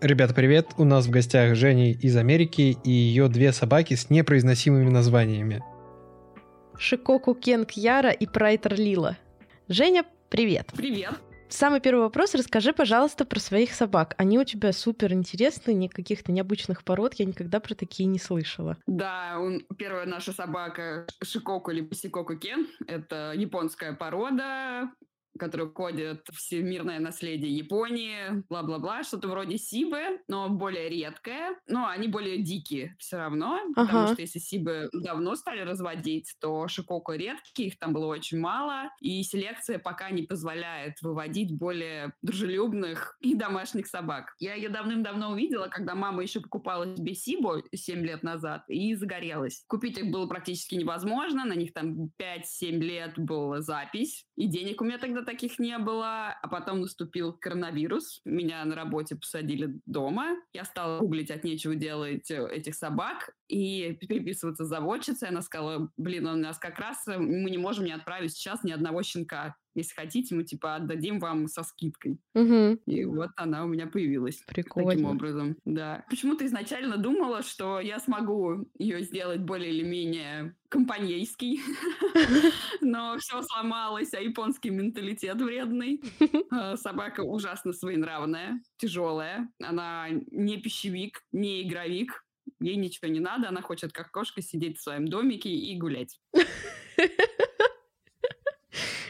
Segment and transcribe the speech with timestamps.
[0.00, 0.68] Ребята, привет!
[0.78, 5.64] У нас в гостях Женя из Америки и ее две собаки с непроизносимыми названиями.
[6.78, 9.16] Шикоку Кенг Яра и Прайтер Лила.
[9.66, 10.68] Женя, привет!
[10.76, 11.14] Привет!
[11.48, 12.34] Самый первый вопрос.
[12.34, 14.14] Расскажи, пожалуйста, про своих собак.
[14.18, 17.14] Они у тебя супер интересные, не каких-то необычных пород.
[17.14, 18.76] Я никогда про такие не слышала.
[18.86, 22.68] Да, он, первая наша собака Шикоку или Сикоку Кен.
[22.86, 24.90] Это японская порода,
[25.38, 31.58] который входит в всемирное наследие Японии, бла-бла-бла, что-то вроде Сибы, но более редкое.
[31.66, 33.86] Но они более дикие все равно, ага.
[33.86, 38.90] потому что если Сибы давно стали разводить, то Шикоку редкие, их там было очень мало,
[39.00, 44.34] и селекция пока не позволяет выводить более дружелюбных и домашних собак.
[44.38, 49.64] Я ее давным-давно увидела, когда мама еще покупала себе Сибу 7 лет назад и загорелась.
[49.68, 54.84] Купить их было практически невозможно, на них там 5-7 лет была запись, и денег у
[54.84, 56.30] меня тогда таких не было.
[56.42, 58.22] А потом наступил коронавирус.
[58.24, 60.36] Меня на работе посадили дома.
[60.52, 65.28] Я стала гуглить от нечего делать э, этих собак и переписываться с заводчицей.
[65.28, 68.72] Она сказала, блин, у нас как раз э, мы не можем не отправить сейчас ни
[68.72, 69.56] одного щенка.
[69.78, 72.18] Если хотите, мы типа отдадим вам со скидкой.
[72.34, 72.80] Угу.
[72.86, 74.42] И вот она у меня появилась.
[74.48, 74.90] Прикольно.
[74.90, 76.04] Таким образом, да.
[76.10, 81.60] Почему-то изначально думала, что я смогу ее сделать более или менее компанейский,
[82.80, 86.02] но все сломалось, а японский менталитет вредный.
[86.50, 89.50] А, собака ужасно своенравная, тяжелая.
[89.62, 92.24] Она не пищевик, не игровик.
[92.58, 96.18] Ей ничего не надо, она хочет как кошка сидеть в своем домике и гулять.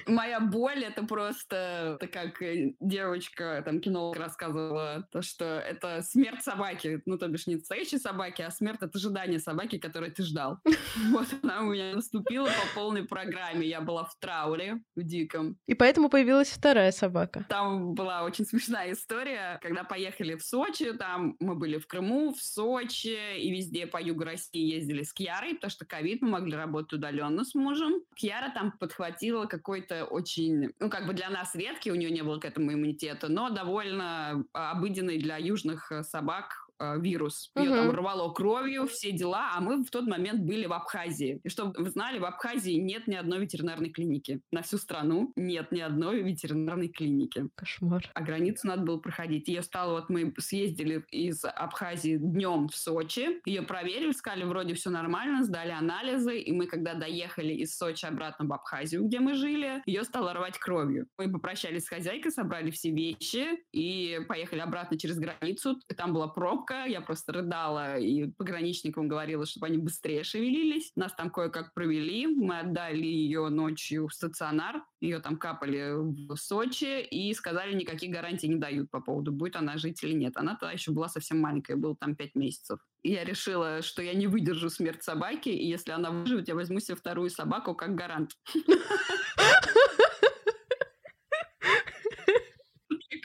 [0.09, 6.43] моя боль это просто, это как э, девочка, там, кинолог рассказывала, то, что это смерть
[6.43, 10.59] собаки, ну, то бишь не настоящей собаки, а смерть от ожидания собаки, которой ты ждал.
[11.11, 13.67] Вот она у меня наступила по полной программе.
[13.67, 15.57] Я была в трауре, в диком.
[15.67, 17.45] И поэтому появилась вторая собака.
[17.49, 22.43] Там была очень смешная история, когда поехали в Сочи, там мы были в Крыму, в
[22.43, 26.93] Сочи и везде по югу России ездили с Кьярой, потому что ковид, мы могли работать
[26.93, 28.03] удаленно с мужем.
[28.15, 32.39] Кьяра там подхватила какой-то очень, ну, как бы для нас редкий, у нее не было
[32.39, 37.51] к этому иммунитета, но довольно а, обыденный для южных э, собак э, вирус.
[37.57, 37.77] Ее угу.
[37.77, 41.41] там рвало кровью, все дела, а мы в тот момент были в Абхазии.
[41.45, 44.41] И чтобы вы знали, в Абхазии нет ни одной ветеринарной клиники.
[44.53, 47.49] На всю страну нет ни одной ветеринарной клиники.
[47.55, 48.11] Кошмар.
[48.15, 49.49] А границу надо было проходить.
[49.49, 54.91] Ее стало, вот мы съездили из Абхазии днем в Сочи, ее проверили, сказали, вроде все
[54.91, 59.83] нормально, сдали анализы, и мы, когда доехали из Сочи обратно в Абхазию, где мы жили,
[59.87, 61.07] ее стало рвать кровью.
[61.19, 65.79] Мы попрощались с хозяйкой, собрали все вещи и поехали обратно через границу.
[65.97, 70.93] Там была пробка, пробка, я просто рыдала и пограничникам говорила, чтобы они быстрее шевелились.
[70.97, 75.95] Нас там кое-как провели, мы отдали ее ночью в стационар, ее там капали
[76.29, 80.37] в Сочи и сказали, никаких гарантий не дают по поводу, будет она жить или нет.
[80.37, 82.79] Она тогда еще была совсем маленькая, было там пять месяцев.
[83.03, 86.81] И я решила, что я не выдержу смерть собаки, и если она выживет, я возьму
[86.81, 88.33] себе вторую собаку как гарант.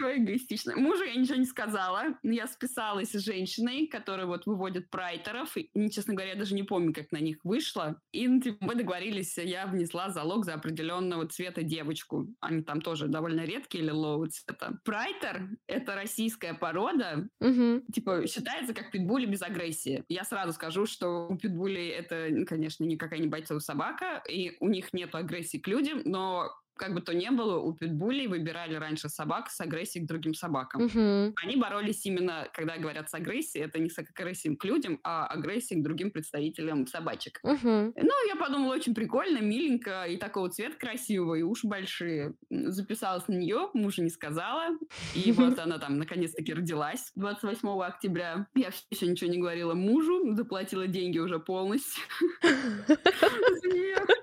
[0.04, 0.76] такое эгоистичное.
[0.76, 2.18] Мужу я ничего не сказала.
[2.24, 5.56] Я списалась с женщиной, которая вот выводит прайтеров.
[5.56, 8.02] И, честно говоря, я даже не помню, как на них вышла.
[8.12, 12.28] И ну, типа, мы договорились, я внесла залог за определенного цвета девочку.
[12.42, 14.80] Они там тоже довольно редкие лилового цвета.
[14.84, 17.28] Прайтер— это российская порода.
[17.40, 17.84] Угу.
[17.94, 20.04] Типа считается как питбули без агрессии.
[20.10, 22.98] Я сразу скажу, что у питбулей это, конечно, не
[23.28, 27.60] бойцовая собака, и у них нет агрессии к людям, но как бы то ни было,
[27.60, 30.84] у питбулей выбирали раньше собак с агрессией к другим собакам.
[30.84, 31.34] Угу.
[31.36, 35.82] Они боролись именно, когда говорят с агрессией, это не с агрессией к людям, а агрессией
[35.82, 37.40] к другим представителям собачек.
[37.44, 37.94] Угу.
[37.96, 42.34] Ну, я подумала, очень прикольно, миленько, и такого цвет красивого, и уши большие.
[42.50, 44.78] Записалась на нее, мужу не сказала,
[45.16, 48.48] и вот она там наконец-таки родилась 28 октября.
[48.56, 52.04] Я еще ничего не говорила мужу, заплатила деньги уже полностью.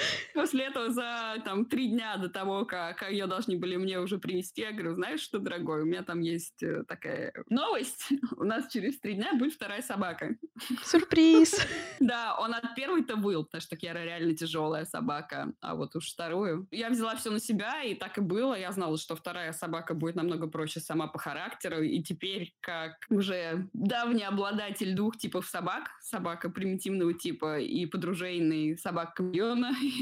[0.34, 4.62] После этого за там три дня до того, как ее должны были мне уже привезти,
[4.62, 8.08] я говорю, знаешь что, дорогой, у меня там есть э, такая новость.
[8.36, 10.36] У нас через три дня будет вторая собака.
[10.84, 11.60] Сюрприз!
[12.00, 16.66] Да, он от первой-то был, потому что Кера реально тяжелая собака, а вот уж вторую.
[16.70, 18.58] Я взяла все на себя, и так и было.
[18.58, 23.68] Я знала, что вторая собака будет намного проще сама по характеру, и теперь, как уже
[23.74, 29.22] давний обладатель двух типов собак, собака примитивного типа и подружейный собака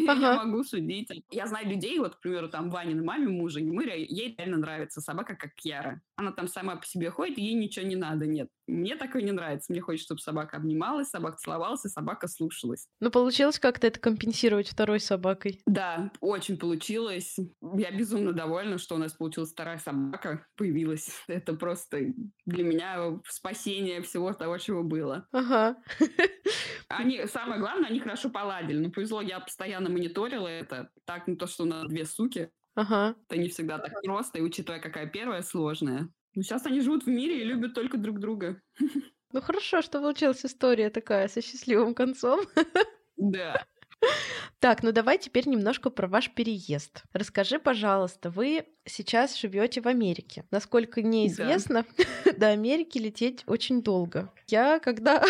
[0.06, 1.08] камьона, я могу судить.
[1.30, 5.34] Я знаю людей, вот, к примеру, там Ванина маме мужа, ему ей реально нравится собака,
[5.34, 6.00] как Кьяра.
[6.16, 8.48] Она там сама по себе ходит, ей ничего не надо, нет.
[8.68, 9.72] Мне такое не нравится.
[9.72, 12.86] Мне хочется, чтобы собака обнималась, собака целовалась, и собака слушалась.
[13.00, 15.62] Ну, получилось как-то это компенсировать второй собакой?
[15.66, 17.36] Да, очень получилось.
[17.62, 21.08] Я безумно довольна, что у нас получилась вторая собака, появилась.
[21.28, 22.12] Это просто
[22.44, 25.26] для меня спасение всего того, чего было.
[25.32, 25.76] Ага.
[26.88, 28.78] Они, самое главное, они хорошо поладили.
[28.78, 30.90] Ну, повезло, я постоянно мониторила это.
[31.04, 33.16] Так, ну, то, что у нас две суки, Ага.
[33.28, 36.08] Это не всегда так просто, и учитывая, какая первая сложная.
[36.36, 38.60] Ну, сейчас они живут в мире и любят только друг друга.
[39.30, 42.40] Ну хорошо, что получилась история такая со счастливым концом.
[43.18, 43.66] Да.
[44.60, 47.02] Так, ну давай теперь немножко про ваш переезд.
[47.12, 50.44] Расскажи, пожалуйста, вы сейчас живете в Америке.
[50.52, 51.84] Насколько мне известно,
[52.24, 52.32] да.
[52.38, 54.32] до Америки лететь очень долго.
[54.46, 55.22] Я когда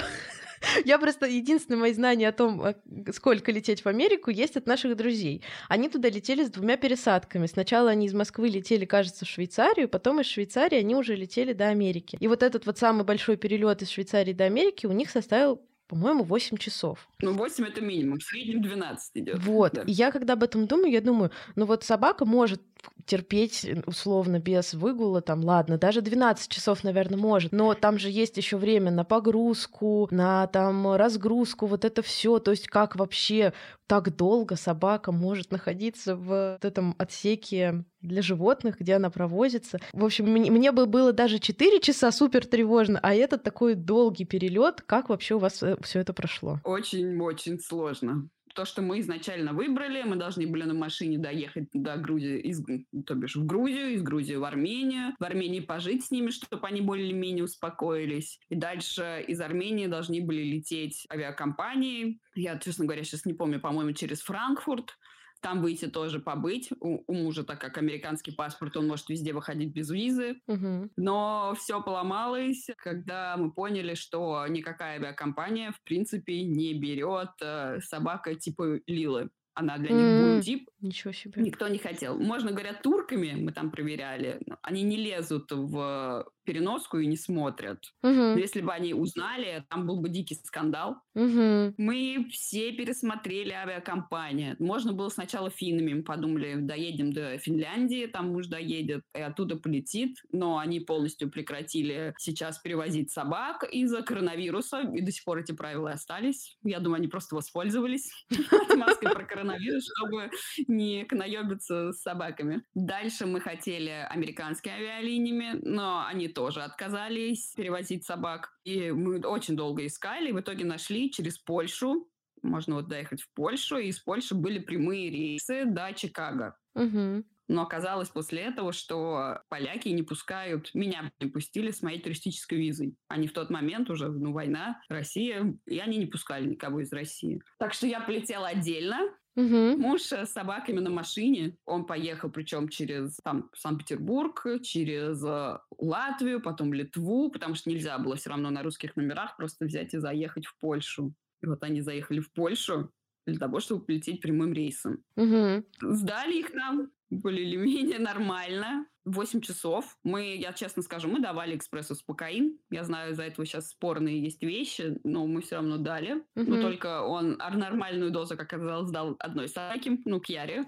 [0.84, 2.74] я просто единственное мои знания о том, а,
[3.12, 5.42] сколько лететь в Америку, есть от наших друзей.
[5.68, 7.46] Они туда летели с двумя пересадками.
[7.46, 11.68] Сначала они из Москвы летели, кажется, в Швейцарию, потом из Швейцарии они уже летели до
[11.68, 12.16] Америки.
[12.20, 16.22] И вот этот вот самый большой перелет из Швейцарии до Америки у них составил по-моему,
[16.22, 17.08] 8 часов.
[17.20, 19.38] Ну, 8 это минимум, в среднем 12 идет.
[19.38, 19.72] Вот.
[19.72, 19.82] Да.
[19.82, 22.60] И я когда об этом думаю, я думаю, ну вот собака может
[23.08, 28.36] терпеть условно без выгула, там, ладно, даже 12 часов, наверное, может, но там же есть
[28.36, 33.54] еще время на погрузку, на там разгрузку, вот это все, то есть как вообще
[33.86, 39.78] так долго собака может находиться в этом отсеке для животных, где она провозится.
[39.94, 44.26] В общем, мне, мне бы было даже 4 часа супер тревожно, а этот такой долгий
[44.26, 44.82] перелет.
[44.82, 46.60] Как вообще у вас э, все это прошло?
[46.64, 52.38] Очень-очень сложно то, что мы изначально выбрали, мы должны были на машине доехать до Грузии,
[52.40, 52.62] из,
[53.06, 56.80] то бишь в Грузию, из Грузии в Армению, в Армении пожить с ними, чтобы они
[56.80, 58.40] более-менее успокоились.
[58.48, 62.20] И дальше из Армении должны были лететь авиакомпании.
[62.34, 64.96] Я, честно говоря, сейчас не помню, по-моему, через Франкфурт
[65.40, 66.70] там выйти тоже побыть.
[66.80, 70.40] У, у мужа, так как американский паспорт, он может везде выходить без визы.
[70.46, 70.90] Угу.
[70.96, 78.34] Но все поломалось, когда мы поняли, что никакая авиакомпания, в принципе, не берет э, собака
[78.34, 79.30] типа Лилы.
[79.58, 80.70] Она для них mm, был тип.
[80.80, 81.42] Ничего себе.
[81.42, 82.16] Никто не хотел.
[82.16, 87.78] Можно, говорят, турками, мы там проверяли, они не лезут в переноску и не смотрят.
[88.02, 88.12] Угу.
[88.12, 90.96] Но если бы они узнали, там был бы дикий скандал.
[91.14, 91.74] Угу.
[91.76, 94.56] Мы все пересмотрели авиакомпанию.
[94.60, 100.16] Можно было сначала финнами, мы подумали, доедем до Финляндии, там муж доедет и оттуда полетит,
[100.32, 105.90] но они полностью прекратили сейчас перевозить собак из-за коронавируса, и до сих пор эти правила
[105.90, 106.56] остались.
[106.62, 108.10] Я думаю, они просто воспользовались
[108.76, 110.30] маской про коронавирус, чтобы
[110.66, 112.62] не наебиться с собаками.
[112.74, 118.50] Дальше мы хотели американскими авиалиниями, но они тоже отказались перевозить собак.
[118.64, 122.08] И мы очень долго искали, и в итоге нашли через Польшу.
[122.42, 126.56] Можно вот доехать в Польшу, и из Польши были прямые рейсы до Чикаго.
[126.74, 127.24] Угу.
[127.48, 132.94] Но оказалось после этого, что поляки не пускают, меня не пустили с моей туристической визой.
[133.08, 137.40] Они в тот момент уже, ну, война, Россия, и они не пускали никого из России.
[137.58, 138.98] Так что я полетела отдельно,
[139.38, 139.78] Угу.
[139.78, 141.56] Муж с собаками на машине.
[141.64, 148.16] Он поехал, причем через там Санкт-Петербург, через э, Латвию, потом Литву, потому что нельзя было
[148.16, 151.14] все равно на русских номерах просто взять и заехать в Польшу.
[151.40, 152.90] И вот они заехали в Польшу
[153.28, 155.04] для того, чтобы полететь прямым рейсом.
[155.14, 155.64] Угу.
[155.82, 158.86] Сдали их нам более или менее нормально.
[159.10, 159.96] 8 часов.
[160.04, 162.58] Мы, я честно скажу, мы давали экспрессу спокоин.
[162.70, 166.24] Я знаю, из-за этого сейчас спорные есть вещи, но мы все равно дали.
[166.36, 166.50] Угу.
[166.50, 170.66] Но только он нормальную дозу, как оказалось, дал одной собаке, ну, Кьяре.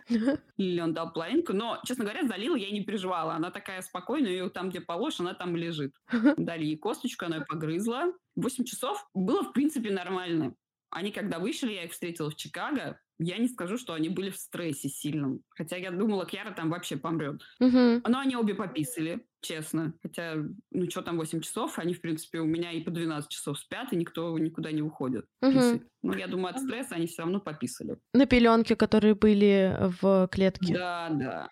[0.56, 1.52] Или он дал половинку.
[1.52, 3.34] Но, честно говоря, залила я не переживала.
[3.34, 5.94] Она такая спокойная, ее там, где положишь, она там лежит.
[6.36, 8.12] Дали ей косточку, она ее погрызла.
[8.36, 10.55] 8 часов было, в принципе, нормально.
[10.91, 14.36] Они, когда вышли, я их встретила в Чикаго, я не скажу, что они были в
[14.36, 15.43] стрессе сильном.
[15.50, 17.43] Хотя я думала, Кьяра там вообще помрет.
[17.60, 18.03] Угу.
[18.08, 19.93] Но они обе пописали, честно.
[20.03, 20.36] Хотя,
[20.70, 23.93] ну что там 8 часов, они, в принципе, у меня и по 12 часов спят,
[23.93, 25.27] и никто никуда не уходит.
[25.43, 25.82] Угу.
[26.03, 27.98] Но я думаю, от стресса они все равно пописали.
[28.15, 30.72] На пеленке, которые были в клетке.
[30.72, 31.48] Да, да.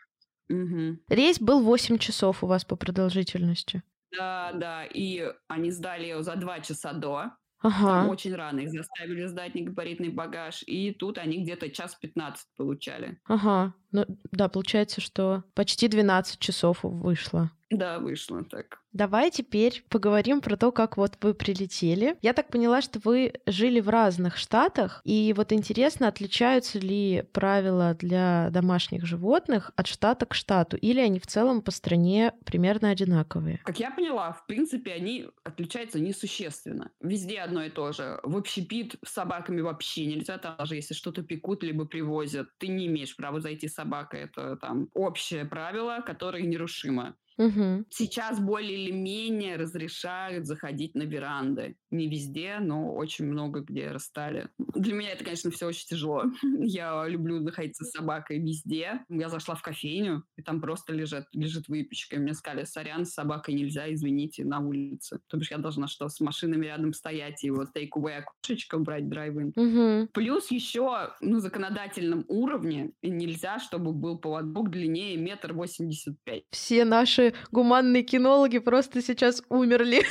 [0.48, 1.00] Угу.
[1.08, 3.82] Рейс был 8 часов у вас по продолжительности.
[4.10, 7.32] Да, да, и они сдали ее за 2 часа до.
[7.60, 8.08] Ага.
[8.08, 13.20] Очень рано их заставили сдать негабаритный багаж, и тут они где-то час 15 получали.
[13.26, 13.72] Ага.
[13.92, 17.50] Ну, да, получается, что почти 12 часов вышло.
[17.70, 18.80] Да, вышло так.
[18.92, 22.16] Давай теперь поговорим про то, как вот вы прилетели.
[22.22, 27.94] Я так поняла, что вы жили в разных штатах, и вот интересно, отличаются ли правила
[27.94, 33.60] для домашних животных от штата к штату, или они в целом по стране примерно одинаковые?
[33.64, 36.90] Как я поняла, в принципе, они отличаются несущественно.
[37.00, 38.18] Везде одно и то же.
[38.22, 43.14] В общепит с собаками вообще нельзя, даже если что-то пекут либо привозят, ты не имеешь
[43.14, 44.20] права зайти с собакой.
[44.22, 47.14] Это там общее правило, которое нерушимо.
[47.38, 47.84] Угу.
[47.90, 51.76] Сейчас более или менее разрешают заходить на веранды.
[51.90, 54.48] Не везде, но очень много где расстали.
[54.58, 56.24] Для меня это, конечно, все очень тяжело.
[56.60, 59.04] Я люблю находиться с собакой везде.
[59.08, 62.16] Я зашла в кофейню, и там просто лежит, лежит выпечка.
[62.16, 65.20] И мне сказали, сорян, с собакой нельзя, извините, на улице.
[65.28, 69.52] То бишь я должна что, с машинами рядом стоять и вот take-away окошечко брать драйвин.
[69.54, 70.08] Угу.
[70.12, 76.44] Плюс еще на законодательном уровне нельзя, чтобы был поводок длиннее метр восемьдесят пять.
[76.50, 80.04] Все наши гуманные кинологи просто сейчас умерли.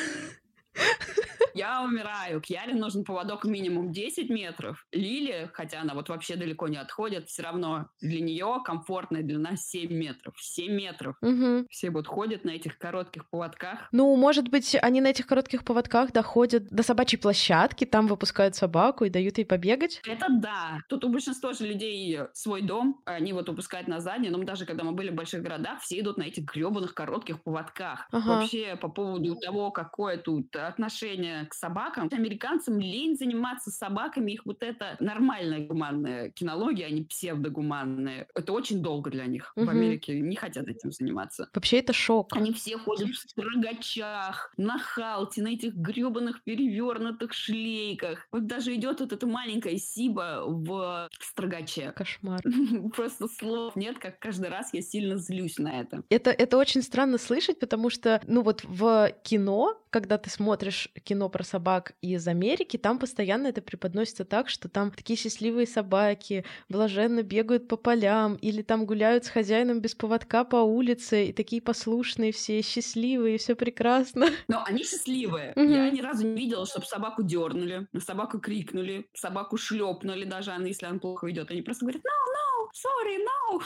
[1.58, 2.40] Я умираю.
[2.40, 4.86] Кьяре нужен поводок минимум 10 метров.
[4.92, 9.92] Лили, хотя она вот вообще далеко не отходит, все равно для нее комфортная длина 7
[9.92, 10.36] метров.
[10.38, 11.16] 7 метров.
[11.22, 11.66] Угу.
[11.72, 13.88] Все вот ходят на этих коротких поводках.
[13.92, 19.06] Ну, может быть, они на этих коротких поводках доходят до собачьей площадки, там выпускают собаку
[19.06, 20.00] и дают ей побегать?
[20.06, 20.80] Это да.
[20.90, 24.84] Тут у большинства же людей свой дом, они вот выпускают на заднее, но даже когда
[24.84, 28.08] мы были в больших городах, все идут на этих гребаных коротких поводках.
[28.12, 28.28] Ага.
[28.28, 32.10] Вообще по поводу того, какое тут отношение к собакам.
[32.12, 38.28] Американцам лень заниматься собаками, их вот это нормальная гуманная кинология, а не псевдогуманная.
[38.36, 39.54] Это очень долго для них.
[39.56, 39.70] В Мгм.
[39.70, 41.50] Америке не хотят этим заниматься.
[41.54, 42.36] Вообще это шок.
[42.36, 48.28] Они все ходят в строгачах, на халте, на этих гребаных перевернутых шлейках.
[48.32, 51.92] Вот даже идет вот эта маленькая Сиба в строгаче.
[51.96, 52.42] Кошмар.
[52.96, 56.04] Просто слов нет, как каждый раз я сильно злюсь на это.
[56.10, 61.30] Это, это очень странно слышать, потому что, ну вот в кино, когда ты смотришь кино
[61.30, 67.24] про собак из Америки, там постоянно это преподносится так, что там такие счастливые собаки блаженно
[67.24, 72.32] бегают по полям или там гуляют с хозяином без поводка по улице, и такие послушные
[72.32, 74.28] все, счастливые, все прекрасно.
[74.48, 75.54] Но они счастливые.
[75.56, 75.72] Мгм.
[75.72, 80.68] Я ни разу не видела, чтобы собаку дернули, на собаку крикнули, собаку шлепнули даже, она,
[80.68, 81.52] если она плохо идет.
[81.52, 83.62] Они просто говорят, no, no, sorry, no.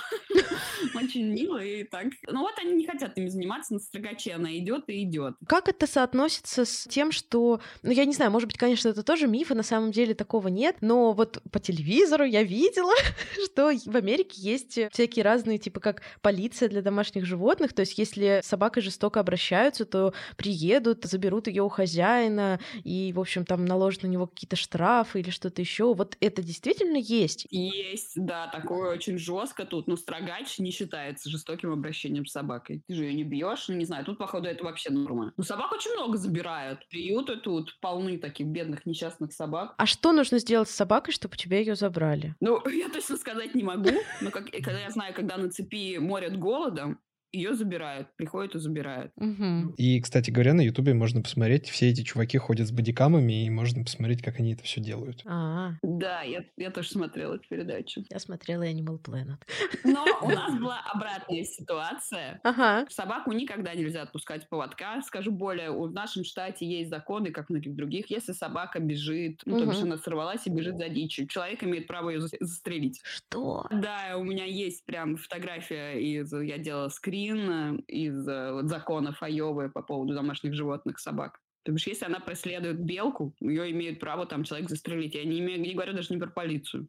[0.95, 2.07] Очень мило и так.
[2.27, 5.35] Ну вот они не хотят ими заниматься, на строгаче она идет и идет.
[5.47, 9.27] Как это соотносится с тем, что, ну я не знаю, может быть, конечно, это тоже
[9.27, 12.93] миф, и на самом деле такого нет, но вот по телевизору я видела,
[13.45, 18.41] что в Америке есть всякие разные, типа как полиция для домашних животных, то есть если
[18.43, 24.03] с собакой жестоко обращаются, то приедут, заберут ее у хозяина, и, в общем, там наложат
[24.03, 25.93] на него какие-то штрафы или что-то еще.
[25.93, 27.47] Вот это действительно есть.
[27.49, 29.87] Есть, да, такое очень жестко тут.
[29.87, 32.83] Ну, строгач не считается жестоким обращением с собакой.
[32.87, 34.05] Ты же ее не бьешь, ну, не знаю.
[34.05, 35.33] Тут, походу, это вообще норма.
[35.37, 36.87] Ну, собак очень много забирают.
[36.89, 39.73] Приюты тут полны таких бедных несчастных собак.
[39.77, 42.35] А что нужно сделать с собакой, чтобы тебя ее забрали?
[42.39, 46.37] Ну, я точно сказать не могу, но как, когда я знаю, когда на цепи морят
[46.37, 46.99] голодом,
[47.31, 49.11] ее забирают, приходят и забирают.
[49.15, 49.73] Мгм.
[49.77, 53.83] И, кстати говоря, на Ютубе можно посмотреть, все эти чуваки ходят с бодикамами, и можно
[53.83, 55.21] посмотреть, как они это все делают.
[55.25, 58.03] А, Да, я, я тоже смотрела эту передачу.
[58.09, 59.37] я смотрела Animal Planet.
[59.85, 62.41] Но у нас была обратная ситуация.
[62.43, 62.85] Ага.
[62.89, 65.01] Собаку никогда нельзя отпускать поводка.
[65.01, 68.09] Скажу более, в нашем штате есть законы, как в многих других.
[68.11, 72.09] Если собака бежит, ну, то бишь она сорвалась и бежит за дичью, человек имеет право
[72.09, 72.99] ее застрелить.
[73.03, 73.67] Что?
[73.71, 76.31] Да, у меня есть прям фотография из...
[76.33, 81.39] Я делала скрин э, из э, законов Айовы по поводу домашних животных собак.
[81.63, 85.13] То бишь, если она преследует белку, ее имеют право там человек застрелить.
[85.13, 86.87] Я не, имею, не говорю даже не про полицию.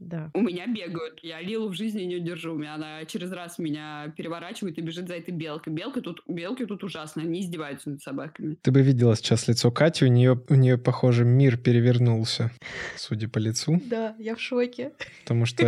[0.00, 0.30] Да.
[0.34, 1.20] У меня бегают.
[1.22, 2.54] Я Лилу в жизни не удержу.
[2.54, 5.72] У меня она через раз меня переворачивает и бежит за этой белкой.
[5.72, 7.22] Белка тут, белки тут ужасно.
[7.22, 8.56] Они издеваются над собаками.
[8.60, 12.50] Ты бы видела сейчас лицо Кати, у нее, у нее, похоже, мир перевернулся,
[12.96, 13.80] судя по лицу.
[13.86, 14.92] Да, я в шоке.
[15.22, 15.64] Потому что,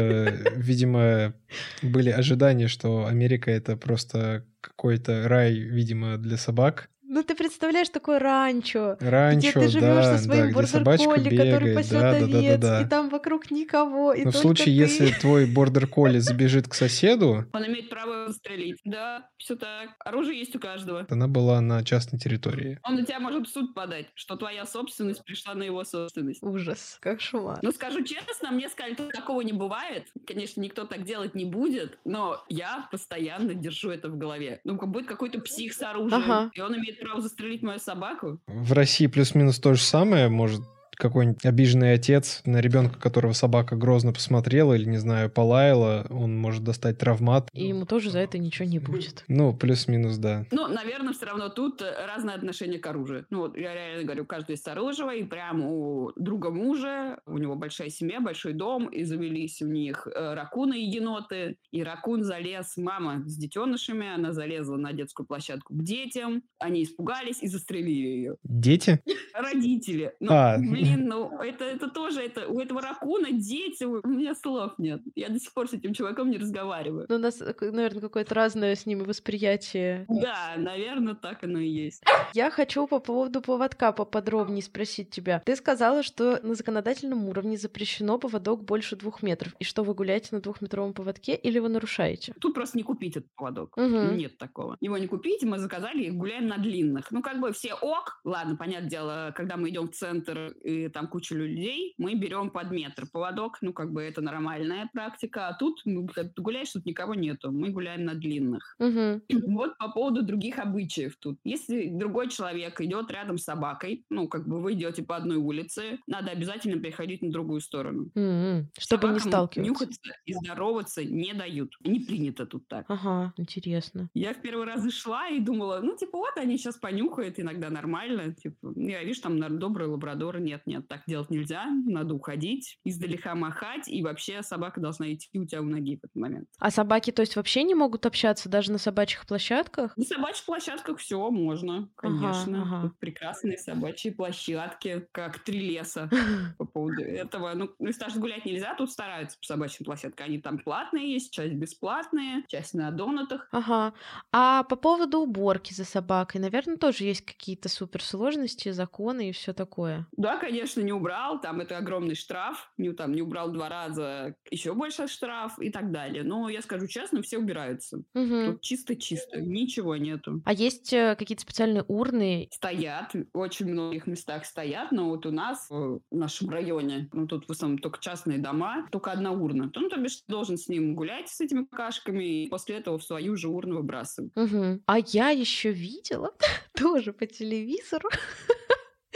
[0.56, 1.34] видимо,
[1.82, 6.90] были ожидания, что Америка это просто какой-то рай, видимо, для собак.
[7.14, 11.72] Ну ты представляешь такое ранчо, Ранчо, где ты живешь да, со своим да, бордер-колли, который
[11.72, 12.82] пасет да, да, да, да, овец, да.
[12.82, 14.70] и там вокруг никого, и Но в только случае, ты.
[14.72, 18.80] если твой бордер колли забежит к соседу, Он имеет право застрелить.
[18.84, 19.90] Да, все так.
[20.00, 21.06] Оружие есть у каждого.
[21.08, 22.80] она была на частной территории.
[22.82, 26.42] Он на тебя может в суд подать, что твоя собственность пришла на его собственность.
[26.42, 27.60] Ужас, кошмар.
[27.62, 30.08] Ну, скажу честно, мне сказали, что такого не бывает.
[30.26, 34.60] Конечно, никто так делать не будет, но я постоянно держу это в голове.
[34.64, 36.50] Ну, как будет какой-то псих с оружием, Ага.
[36.52, 38.38] и он имеет право застрелить мою собаку.
[38.46, 40.62] В России плюс-минус то же самое может
[40.96, 46.64] какой-нибудь обиженный отец, на ребенка, которого собака грозно посмотрела или, не знаю, полаяла, он может
[46.64, 47.48] достать травмат.
[47.52, 49.24] И ему тоже за это ничего не будет.
[49.28, 50.46] Ну, плюс-минус, да.
[50.50, 53.26] Ну, наверное, все равно тут разное отношение к оружию.
[53.30, 57.56] Ну, вот я реально говорю, каждый есть оружие, и прям у друга мужа, у него
[57.56, 62.76] большая семья, большой дом, и завелись у них э, ракуны и еноты, и ракун залез,
[62.76, 68.36] мама с детенышами, она залезла на детскую площадку к детям, они испугались и застрелили ее.
[68.42, 69.00] Дети?
[69.34, 70.14] Родители.
[70.20, 70.58] Ну, а.
[70.58, 75.02] блин, ну, это, это тоже, это, у этого ракуна дети, у меня слов нет.
[75.14, 77.06] Я до сих пор с этим чуваком не разговариваю.
[77.08, 80.06] Ну, у нас, наверное, какое-то разное с ними восприятие.
[80.08, 82.02] Да, наверное, так оно и есть.
[82.32, 85.42] Я хочу по поводу поводка поподробнее спросить тебя.
[85.44, 89.54] Ты сказала, что на законодательном уровне запрещено поводок больше двух метров.
[89.58, 92.34] И что, вы гуляете на двухметровом поводке или вы нарушаете?
[92.40, 93.76] Тут просто не купить этот поводок.
[93.76, 94.14] Угу.
[94.14, 94.76] Нет такого.
[94.80, 97.10] Его не купить, мы заказали и гуляем на длинных.
[97.10, 98.20] Ну, как бы все ок.
[98.24, 102.70] Ладно, понятное дело, когда мы идем в центр и там куча людей, мы берем под
[102.70, 103.58] метр поводок.
[103.60, 105.48] Ну, как бы это нормальная практика.
[105.48, 107.52] А тут ну, гуляешь, тут никого нету.
[107.52, 108.76] Мы гуляем на длинных.
[108.78, 109.22] Угу.
[109.48, 111.38] Вот по поводу других обычаев тут.
[111.44, 115.98] Если другой человек идет рядом с собакой, ну, как бы вы идете по одной улице,
[116.06, 118.10] надо обязательно переходить на другую сторону.
[118.14, 118.66] Mm-hmm.
[118.78, 119.70] Чтобы Собакам не сталкиваться.
[119.70, 121.74] нюхаться и здороваться не дают.
[121.80, 122.86] Не принято тут так.
[122.88, 124.08] Ага, интересно.
[124.14, 128.34] Я в первый раз зашла и думала, ну, типа, вот они сейчас понюхают, иногда нормально.
[128.34, 130.40] Типа, я вижу, там добрый лабрадор.
[130.40, 131.66] Нет, нет, так делать нельзя.
[131.86, 136.16] Надо уходить, издалека махать, и вообще собака должна идти у тебя у ноги в этот
[136.16, 136.48] момент.
[136.58, 139.96] А собаки, то есть, вообще не могут общаться даже на собачьих площадках?
[139.96, 142.62] На собачьих площадках все можно, конечно.
[142.62, 142.92] Ага, ага.
[142.98, 146.08] прекрасные собачьи площадки, как три леса
[146.58, 147.52] по поводу этого.
[147.54, 150.26] Ну, ну если гулять нельзя, тут стараются по собачьим площадкам.
[150.26, 153.48] Они там платные есть, часть бесплатные, часть на донатах.
[153.50, 153.92] Ага.
[154.32, 160.06] А по поводу уборки за собакой, наверное, тоже есть какие-то суперсложности, законы и все такое.
[160.16, 164.74] Да, конечно, не убрал, там это огромный штраф, не, там не убрал два раза, еще
[164.74, 166.22] больше штраф и так далее.
[166.22, 167.98] Но я скажу честно, все убираются.
[168.14, 168.44] Угу.
[168.46, 170.42] Тут чисто-чисто, ничего нету.
[170.44, 172.48] А есть э, какие-то специальные урны?
[172.52, 177.50] Стоят, очень многих местах стоят, но вот у нас в нашем районе, ну тут в
[177.50, 179.70] основном только частные дома, только одна урна.
[179.74, 183.36] Ну, то бишь, должен с ним гулять, с этими какашками, и после этого в свою
[183.36, 184.32] же урну выбрасывать.
[184.36, 184.82] Угу.
[184.86, 186.32] А я еще видела
[186.74, 188.08] тоже по телевизору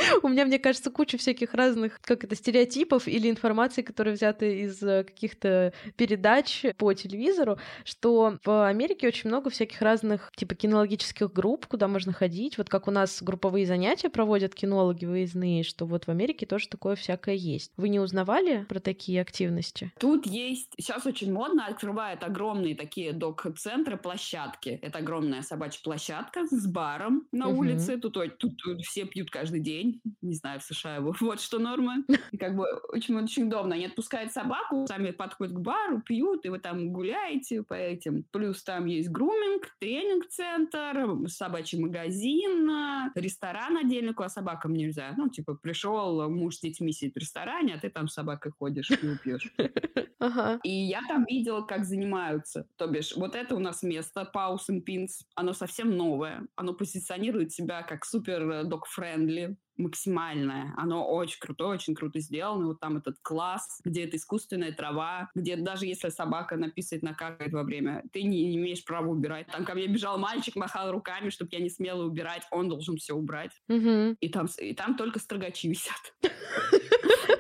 [0.23, 4.83] У меня, мне кажется, куча всяких разных, как это, стереотипов или информации, которые взяты из
[4.83, 11.67] э, каких-то передач по телевизору, что в Америке очень много всяких разных, типа, кинологических групп,
[11.67, 12.59] куда можно ходить.
[12.59, 16.97] Вот как у нас групповые занятия проводят кинологи выездные, что вот в Америке тоже такое
[16.97, 17.73] всякое есть.
[17.77, 19.93] Вы не узнавали про такие активности?
[19.99, 20.73] Тут есть...
[20.79, 24.79] Сейчас очень модно, открывают огромные такие док-центры, площадки.
[24.83, 27.61] Это огромная собачья площадка с баром на угу.
[27.61, 27.99] улице.
[27.99, 32.05] Тут, тут, тут все пьют каждый день не знаю, в США вот что норма.
[32.33, 33.75] И как бы очень, очень удобно.
[33.75, 38.25] Они отпускают собаку, сами подходят к бару, пьют, и вы там гуляете по этим.
[38.31, 42.69] Плюс там есть груминг, тренинг-центр, собачий магазин,
[43.15, 45.15] ресторан отдельно, куда собакам нельзя.
[45.17, 48.91] Ну, типа, пришел муж с детьми сидит в ресторане, а ты там с собакой ходишь,
[48.91, 49.53] и пьешь.
[50.21, 50.59] Ага.
[50.65, 52.67] И я там видела, как занимаются.
[52.77, 56.47] То бишь, вот это у нас место, and Pins, оно совсем новое.
[56.57, 60.75] Оно позиционирует себя как супер э, dog-friendly максимальное.
[60.77, 62.67] Оно очень крутое, очень круто сделано.
[62.67, 67.63] Вот там этот класс, где это искусственная трава, где даже если собака написает, накакает во
[67.63, 69.47] время, ты не, не имеешь права убирать.
[69.47, 72.43] Там ко мне бежал мальчик, махал руками, чтобы я не смела убирать.
[72.51, 73.53] Он должен все убрать.
[73.69, 74.17] Угу.
[74.21, 76.15] И, там, и там только строгачи висят.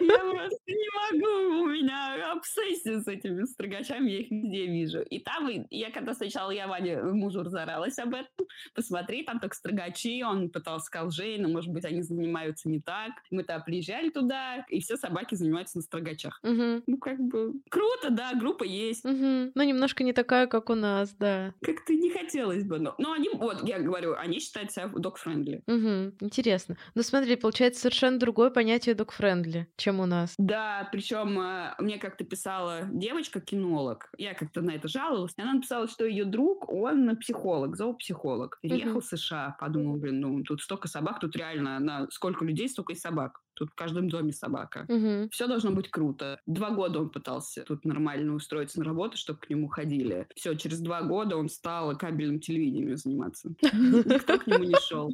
[0.00, 5.00] Я просто не могу, у меня обсессия с этими строгачами, я их везде вижу.
[5.02, 10.22] И там, я когда сначала я Ване мужу разоралась об этом, посмотри, там только строгачи,
[10.22, 13.12] он пытался сказать, но может быть, они занимаются не так.
[13.30, 16.40] Мы-то приезжали туда, и все собаки занимаются на строгачах.
[16.42, 16.82] Угу.
[16.86, 19.04] Ну, как бы, круто, да, группа есть.
[19.04, 19.52] Угу.
[19.54, 21.54] Но немножко не такая, как у нас, да.
[21.62, 25.62] Как-то не хотелось бы, но, но они, вот, я говорю, они считают себя dog-friendly.
[25.66, 26.16] Угу.
[26.20, 26.76] Интересно.
[26.94, 30.34] Ну, смотри, получается совершенно другое понятие dog-friendly, чем у нас.
[30.38, 36.04] Да, причем э, мне как-то писала девочка-кинолог, я как-то на это жаловалась, она написала, что
[36.04, 39.16] ее друг, он психолог, зоопсихолог, переехал uh-huh.
[39.16, 42.96] в США, подумал, блин, ну тут столько собак, тут реально на сколько людей, столько и
[42.96, 43.40] собак.
[43.58, 44.86] Тут в каждом доме собака.
[44.88, 45.30] Угу.
[45.32, 46.40] Все должно быть круто.
[46.46, 50.28] Два года он пытался тут нормально устроиться на работу, чтобы к нему ходили.
[50.36, 53.48] Все, через два года он стал кабельным телевидением заниматься.
[53.72, 55.10] Никто к нему не шел.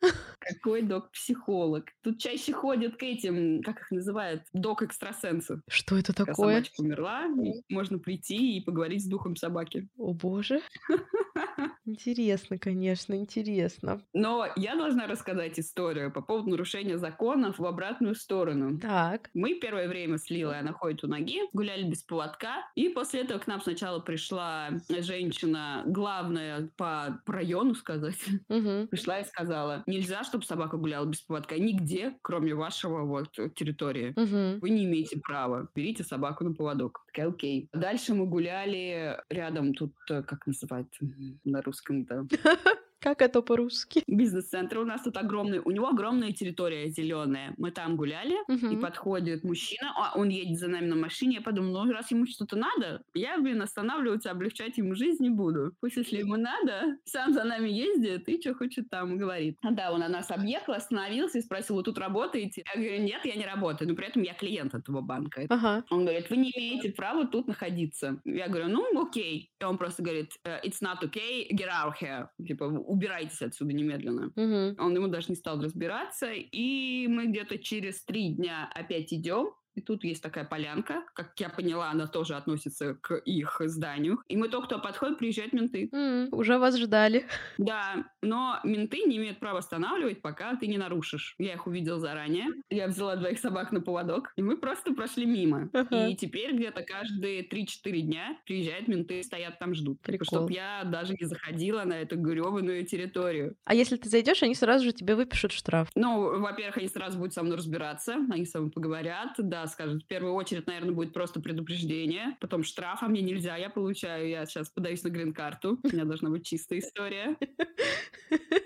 [0.48, 1.86] Какой док-психолог?
[2.02, 5.60] Тут чаще ходят к этим, как их называют, док-экстрасенсы.
[5.68, 6.34] Что это такое?
[6.34, 7.26] Когда собачка умерла,
[7.70, 9.88] можно прийти и поговорить с духом собаки.
[9.96, 10.60] О боже.
[11.86, 14.02] Интересно, конечно, интересно.
[14.14, 18.78] Но я должна рассказать историю по поводу нарушения законов в обратную сторону.
[18.80, 19.30] Так.
[19.34, 23.38] Мы первое время с Лилой, она ходит у ноги, гуляли без поводка, и после этого
[23.38, 28.88] к нам сначала пришла женщина, главная по району сказать, Угу.
[28.90, 34.12] пришла и сказала, нельзя, чтобы собака гуляла без поводка нигде, кроме вашего вот территории.
[34.16, 34.60] Угу.
[34.60, 35.68] Вы не имеете права.
[35.76, 37.04] Берите собаку на поводок.
[37.12, 37.68] Такая, окей.
[37.72, 42.26] Дальше мы гуляли рядом, тут, э, как называют м, на русском-то,
[43.00, 44.02] Как это по-русски?
[44.06, 45.58] бизнес-центр у нас тут огромный.
[45.58, 47.52] У него огромная территория зеленая.
[47.58, 48.80] Мы там гуляли, и Мгм.
[48.80, 51.36] подходит мужчина, а он едет за нами на машине.
[51.36, 55.72] Я подумала, ну, раз ему что-то надо, я, блин, останавливаться, облегчать ему жизнь не буду.
[55.80, 59.58] Пусть, если ему надо, сам за нами ездит и что хочет там говорит.
[59.62, 62.62] А да, он на нас объехал, остановился и спросил, вы тут работаете?
[62.74, 65.42] Я говорю, нет, я не работаю, но при этом я клиент этого банка.
[65.50, 65.84] Ага.
[65.90, 68.20] Он говорит, вы не имеете права тут находиться.
[68.24, 69.50] Я говорю, ну, окей.
[69.60, 72.28] И он просто говорит, «Э, it's not okay, get out here.
[72.46, 74.26] Типа, убирайтесь отсюда немедленно.
[74.28, 74.82] Угу.
[74.82, 79.80] Он ему даже не стал разбираться, и мы где-то через три дня опять идем, и
[79.80, 84.20] тут есть такая полянка, как я поняла, она тоже относится к их зданию.
[84.28, 85.88] И мы только кто подходим, приезжают менты.
[86.32, 87.26] Уже вас ждали.
[87.58, 91.34] Да, но менты не имеют права останавливать, пока ты не нарушишь.
[91.38, 92.48] Я их увидела заранее.
[92.68, 95.70] Я взяла двоих собак на поводок, и мы просто прошли мимо.
[95.72, 96.08] Ага.
[96.08, 100.00] И теперь где-то каждые 3-4 дня приезжают менты, стоят там, ждут.
[100.02, 100.26] Прикол.
[100.26, 103.56] Чтобы я даже не заходила на эту гребаную территорию.
[103.64, 105.88] А если ты зайдешь, они сразу же тебе выпишут штраф.
[105.94, 110.06] Ну, во-первых, они сразу будут со мной разбираться, они со мной поговорят, да, скажут, в
[110.06, 114.68] первую очередь, наверное, будет просто предупреждение, потом штраф, а мне нельзя, я получаю, я сейчас
[114.70, 117.36] подаюсь на грин-карту, у меня должна быть чистая история.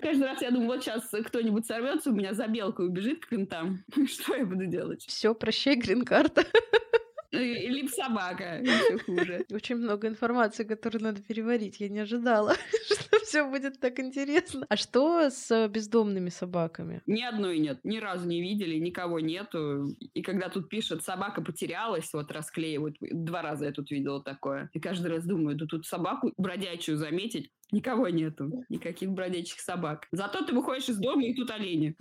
[0.01, 3.83] Каждый раз я думаю, вот сейчас кто-нибудь сорвется, у меня за белкой убежит к винтам,
[4.07, 5.05] что я буду делать?
[5.05, 6.45] Все, прощай, грин-карта.
[7.31, 9.45] Либо собака, еще хуже.
[9.51, 11.79] Очень много информации, которую надо переварить.
[11.79, 14.65] Я не ожидала, что все будет так интересно.
[14.69, 17.01] А что с бездомными собаками?
[17.05, 19.87] Ни одной нет, ни разу не видели, никого нету.
[20.13, 24.69] И когда тут пишет «собака потерялась», вот расклеивают, два раза я тут видела такое.
[24.73, 30.07] И каждый раз думаю, да тут собаку бродячую заметить, никого нету, никаких бродячих собак.
[30.11, 31.95] Зато ты выходишь из дома, и тут олени.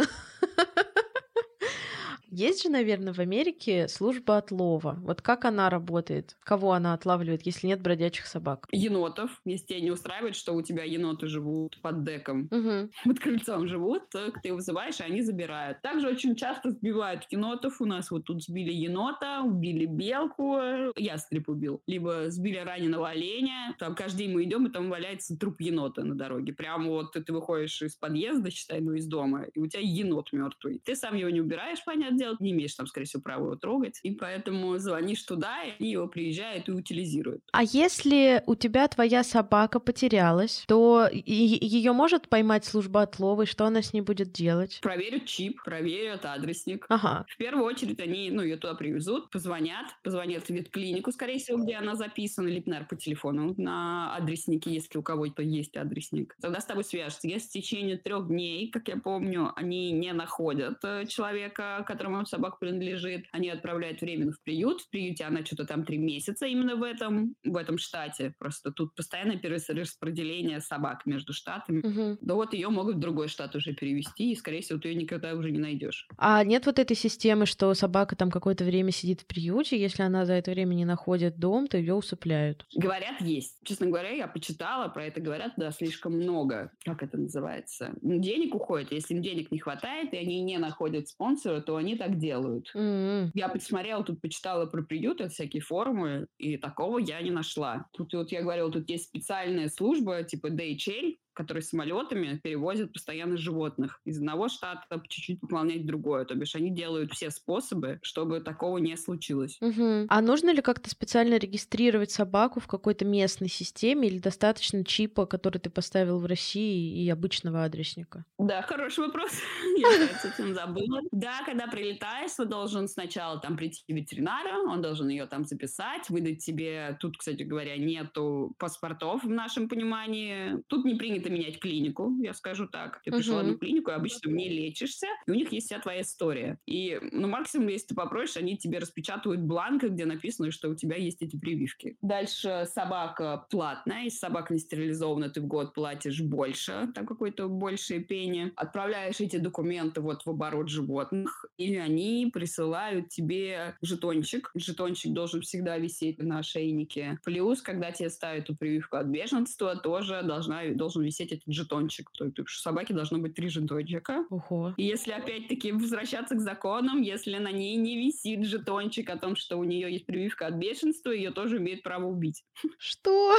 [2.31, 4.97] Есть же, наверное, в Америке служба отлова.
[5.03, 6.37] Вот как она работает?
[6.41, 8.67] Кого она отлавливает, если нет бродячих собак?
[8.73, 12.91] Енотов, если тебя не устраивает, что у тебя еноты живут под деком, Угу.
[13.05, 15.81] под крыльцом живут, то ты вызываешь, и они забирают.
[15.81, 17.81] Также очень часто сбивают енотов.
[17.81, 20.59] У нас вот тут сбили енота, убили белку,
[20.97, 21.83] ястреб убил.
[21.87, 23.75] Либо сбили раненого оленя.
[23.79, 26.53] Там каждый день мы идем, и там валяется труп енота на дороге.
[26.53, 30.81] Прямо вот ты выходишь из подъезда, считай, ну из дома, и у тебя енот мертвый.
[30.85, 34.01] Ты сам его не убираешь, понятное дело, не имеешь там, скорее всего, права его трогать.
[34.03, 37.43] И поэтому звонишь туда, и они его приезжают и утилизируют.
[37.53, 43.65] А если у тебя твоя собака потерялась, то ее может поймать служба отлова, и что
[43.65, 44.81] она с ней будет делать?
[44.83, 46.87] Проверят чип, проверят адресник.
[46.89, 47.25] Ага.
[47.29, 51.77] В первую очередь они, ну, ее туда привезут, позвонят, позвонят в ветклинику, скорее всего, где
[51.77, 56.35] она записана, либо, наверное, по телефону на адреснике, если у кого-то есть адресник.
[56.41, 57.29] Тогда с тобой свяжутся.
[57.29, 62.57] Если в течение трех дней, как я помню, они не находят э, человека, которому собака
[62.61, 64.83] принадлежит, они отправляют временно в приют.
[64.83, 68.35] В приюте она что-то там три месяца именно в этом, в этом штате.
[68.38, 71.81] Просто тут постоянное перераспределение собак между штатами.
[71.87, 72.18] Мгм.
[72.21, 75.35] Да вот ее могут в другой штат уже перевести, и, скорее всего, ты ее никогда
[75.35, 76.07] уже не найдешь.
[76.16, 80.25] А нет вот этой системы, что собака там какое-то время сидит в приюте, если она
[80.25, 82.66] за это время не находит дом, то ее усыпляют.
[82.75, 83.59] Говорят, есть.
[83.64, 86.73] Честно говоря, я почитала, про это говорят, да, слишком много.
[86.85, 87.92] Как это называется?
[88.03, 88.92] Денег уходит.
[88.92, 92.71] Если им денег не хватает, и они не находят спонсора, то они так делают.
[92.75, 93.31] М.
[93.35, 97.87] Я посмотрела, тут почитала про приюты, всякие форумы, и такого я не нашла.
[97.93, 104.01] Тут вот я говорила, тут есть специальная служба, типа DHL, которые самолетами перевозят постоянно животных
[104.05, 106.24] из одного штата по чуть-чуть пополнять другое.
[106.24, 109.57] То бишь они делают все способы, чтобы такого не случилось.
[109.61, 110.07] Мгм.
[110.09, 115.59] А нужно ли как-то специально регистрировать собаку в какой-то местной системе или достаточно чипа, который
[115.59, 118.24] ты поставил в России и обычного адресника?
[118.37, 119.31] Да, хороший вопрос.
[119.77, 121.03] Я совсем забыла.
[121.12, 126.11] Да, когда прилетаешь, ты должен сначала там прийти к ветеринару, он должен ее там записать,
[126.11, 126.96] выдать тебе.
[126.98, 130.64] Тут, кстати говоря, нету паспортов в нашем понимании.
[130.66, 133.01] Тут не принято принято менять клинику, я скажу так.
[133.05, 136.03] Ты пришел в одну клинику, и обычно не лечишься, и у них есть вся твоя
[136.03, 136.59] история.
[136.67, 140.97] И, ну, максимум, если ты попросишь, они тебе распечатывают бланк, где написано, что у тебя
[140.97, 141.97] есть эти прививки.
[142.03, 148.01] Дальше собака платная, если собака не стерилизована, ты в год платишь больше, там какой-то большие
[148.01, 148.53] пени.
[148.57, 154.51] Отправляешь эти документы вот в оборот животных, и они присылают тебе жетончик.
[154.55, 157.19] Жетончик должен всегда висеть на ошейнике.
[157.25, 162.11] Плюс, когда тебе ставят эту прививку от беженства, тоже должна, должен висеть этот жетончик.
[162.13, 164.25] То есть у собаки должно быть три жетончика.
[164.31, 164.75] Ого.
[164.77, 169.57] И если опять-таки возвращаться к законам, если на ней не висит жетончик о том, что
[169.57, 172.45] у нее есть прививка от бешенства, ее тоже имеют право убить.
[172.79, 173.35] Что?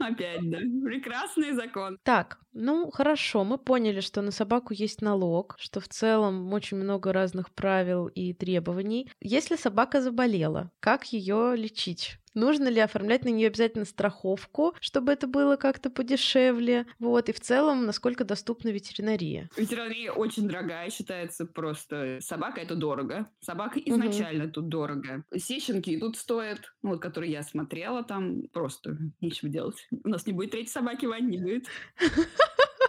[0.00, 0.58] Опять, да.
[0.84, 1.98] Прекрасный закон.
[2.02, 7.12] Так, ну хорошо, мы поняли, что на собаку есть налог, что в целом очень много
[7.12, 9.10] разных правил и требований.
[9.20, 12.20] Если собака заболела, как ее лечить?
[12.34, 16.86] Нужно ли оформлять на нее обязательно страховку, чтобы это было как-то подешевле?
[16.98, 19.50] Вот, и в целом, насколько доступна ветеринария?
[19.56, 22.18] Ветеринария очень дорогая, считается просто.
[22.20, 23.28] Собака— это дорого.
[23.40, 24.52] Собака изначально угу.
[24.52, 25.24] тут дорого.
[25.34, 29.88] Сещенки тут стоят, ну, вот, которые я смотрела, там просто нечего делать.
[29.90, 31.66] У нас не будет третьей собаки, Вань, не будет.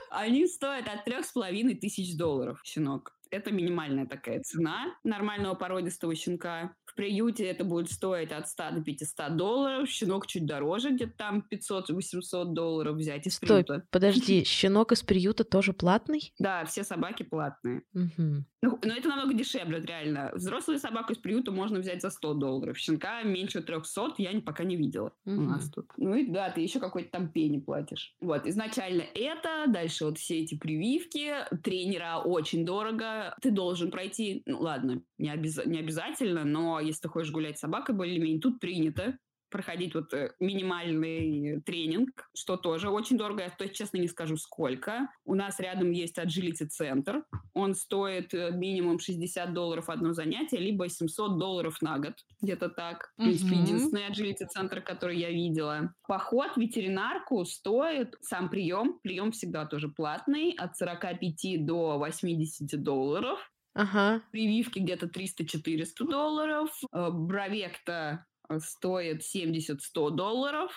[0.10, 3.18] Они стоят от трех с половиной тысяч долларов, щенок.
[3.30, 6.76] Это минимальная такая цена нормального породистого щенка.
[6.92, 9.90] В приюте это будет стоить от 100 до 500 долларов.
[9.90, 13.88] Щенок чуть дороже, где-то там 500-800 долларов взять из Стой, приюта.
[13.92, 16.34] подожди, щенок из приюта тоже платный?
[16.38, 17.84] Да, все собаки платные.
[17.94, 18.46] Угу.
[18.64, 20.32] Ну, но это намного дешевле, реально.
[20.36, 22.78] Взрослую собаку из приюта можно взять за 100 долларов.
[22.78, 25.36] Щенка меньше 300 я пока не видела угу.
[25.36, 25.86] у нас тут.
[25.96, 28.16] Ну и да, ты еще какой-то там пени платишь.
[28.20, 33.34] Вот, изначально это, дальше вот все эти прививки, тренера очень дорого.
[33.42, 35.66] Ты должен пройти, ну ладно, не, обяз...
[35.66, 39.18] не обязательно, но если ты хочешь гулять с собакой более-менее, тут принято
[39.52, 43.44] проходить вот э, минимальный тренинг, что тоже очень дорого.
[43.44, 45.10] Я то честно не скажу, сколько.
[45.26, 47.24] У нас рядом есть agility центр.
[47.54, 52.14] Он стоит э, минимум 60 долларов одно занятие, либо 700 долларов на год.
[52.42, 53.12] Где-то так.
[53.18, 53.62] В принципе, mm-hmm.
[53.62, 55.94] единственный agility центр, который я видела.
[56.08, 59.00] Поход в ветеринарку стоит сам прием.
[59.04, 60.56] Прием всегда тоже платный.
[60.58, 63.51] От 45 до 80 долларов.
[63.74, 64.22] Ага.
[64.32, 66.70] Прививки где-то 300-400 долларов.
[66.94, 70.72] Э, бровекта э, стоит 70-100 долларов.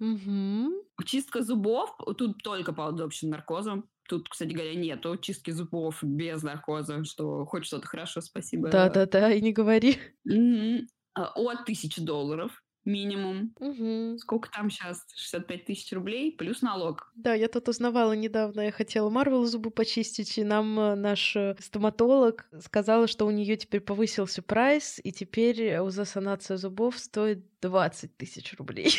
[0.00, 1.04] Угу.
[1.04, 3.88] Чистка зубов тут только под общим наркозом.
[4.08, 8.68] Тут, кстати говоря, нету чистки зубов без наркоза, что хоть что-то хорошо, спасибо.
[8.68, 9.98] Да-да-да, и не говори.
[10.24, 10.86] Угу.
[11.14, 13.54] От тысячи долларов минимум.
[13.58, 14.18] Угу.
[14.18, 15.06] Сколько там сейчас?
[15.14, 17.10] 65 тысяч рублей плюс налог.
[17.14, 21.56] Да, я тут узнавала недавно, я хотела Марвел зубы почистить, и нам э, наш э,
[21.60, 28.16] стоматолог сказала, что у нее теперь повысился прайс, и теперь за санацию зубов стоит 20
[28.16, 28.92] тысяч рублей.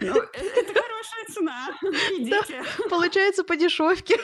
[0.00, 1.68] Ну, э, это хорошая цена.
[2.18, 2.62] Идите.
[2.62, 4.16] Да, получается по дешевке.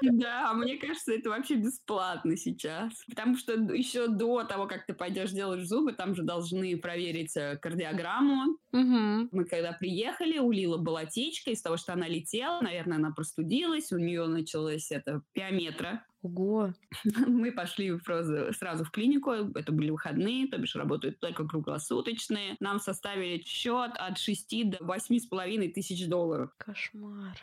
[0.18, 2.92] Да, мне кажется, это вообще бесплатно сейчас.
[3.08, 7.56] Потому что еще до того, как ты пойдешь делать зубы, там же должны проверить э,
[7.56, 8.58] кардиограмму.
[8.72, 9.28] Угу.
[9.32, 13.92] Мы когда приехали, у Лилы была течка, из того, что она летела, наверное, она простудилась,
[13.92, 16.04] у нее началось это пиометра.
[16.28, 16.72] Ого.
[17.26, 22.56] Мы пошли сразу, сразу в клинику, это были выходные, то бишь работают только круглосуточные.
[22.60, 26.50] Нам составили счет от 6 до 8,5 тысяч долларов.
[26.58, 27.36] Кошмар.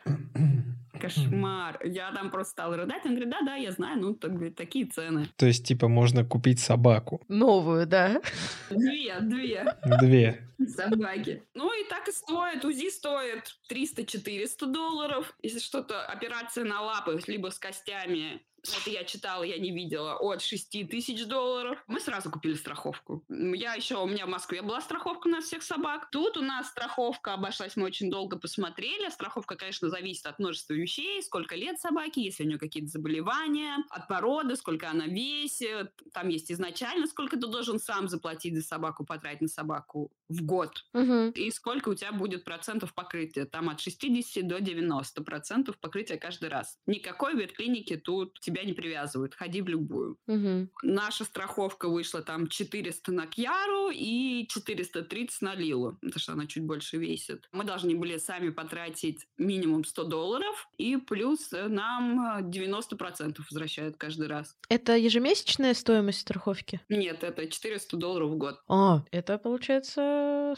[0.99, 1.79] Кошмар.
[1.85, 3.05] Я там просто стала рыдать.
[3.05, 5.27] Он говорит, да-да, я знаю, ну, так, говорит, такие цены.
[5.35, 7.21] То есть, типа, можно купить собаку.
[7.27, 8.21] Новую, да?
[8.69, 9.77] Две, две.
[10.01, 10.47] Две.
[10.67, 11.43] Собаки.
[11.53, 12.63] Ну и так и стоит.
[12.63, 15.35] УЗИ стоит 300-400 долларов.
[15.43, 20.41] Если что-то, операция на лапы, либо с костями, это я читала, я не видела, от
[20.41, 21.83] 6 тысяч долларов.
[21.87, 23.23] Мы сразу купили страховку.
[23.29, 26.09] Я еще, у меня в Москве была страховка на всех собак.
[26.11, 29.09] Тут у нас страховка обошлась, мы очень долго посмотрели.
[29.09, 34.07] Страховка, конечно, зависит от множества вещей, сколько лет собаки, если у нее какие-то заболевания, от
[34.07, 35.91] породы, сколько она весит.
[36.13, 40.85] Там есть изначально, сколько ты должен сам заплатить за собаку, потратить на собаку в год.
[40.93, 41.31] Угу.
[41.35, 43.45] И сколько у тебя будет процентов покрытия.
[43.45, 46.79] Там от 60 до 90 процентов покрытия каждый раз.
[46.85, 49.35] Никакой ветклиники тут тебя не привязывают.
[49.35, 50.17] Ходи в любую.
[50.27, 50.69] Угу.
[50.83, 56.63] Наша страховка вышла там 400 на Кьяру и 430 на Лилу, потому что она чуть
[56.63, 57.49] больше весит.
[57.51, 64.55] Мы должны были сами потратить минимум 100 долларов, и плюс нам 90% возвращают каждый раз.
[64.69, 66.79] Это ежемесячная стоимость страховки?
[66.89, 68.61] Нет, это 400 долларов в год.
[68.67, 70.55] А, это получается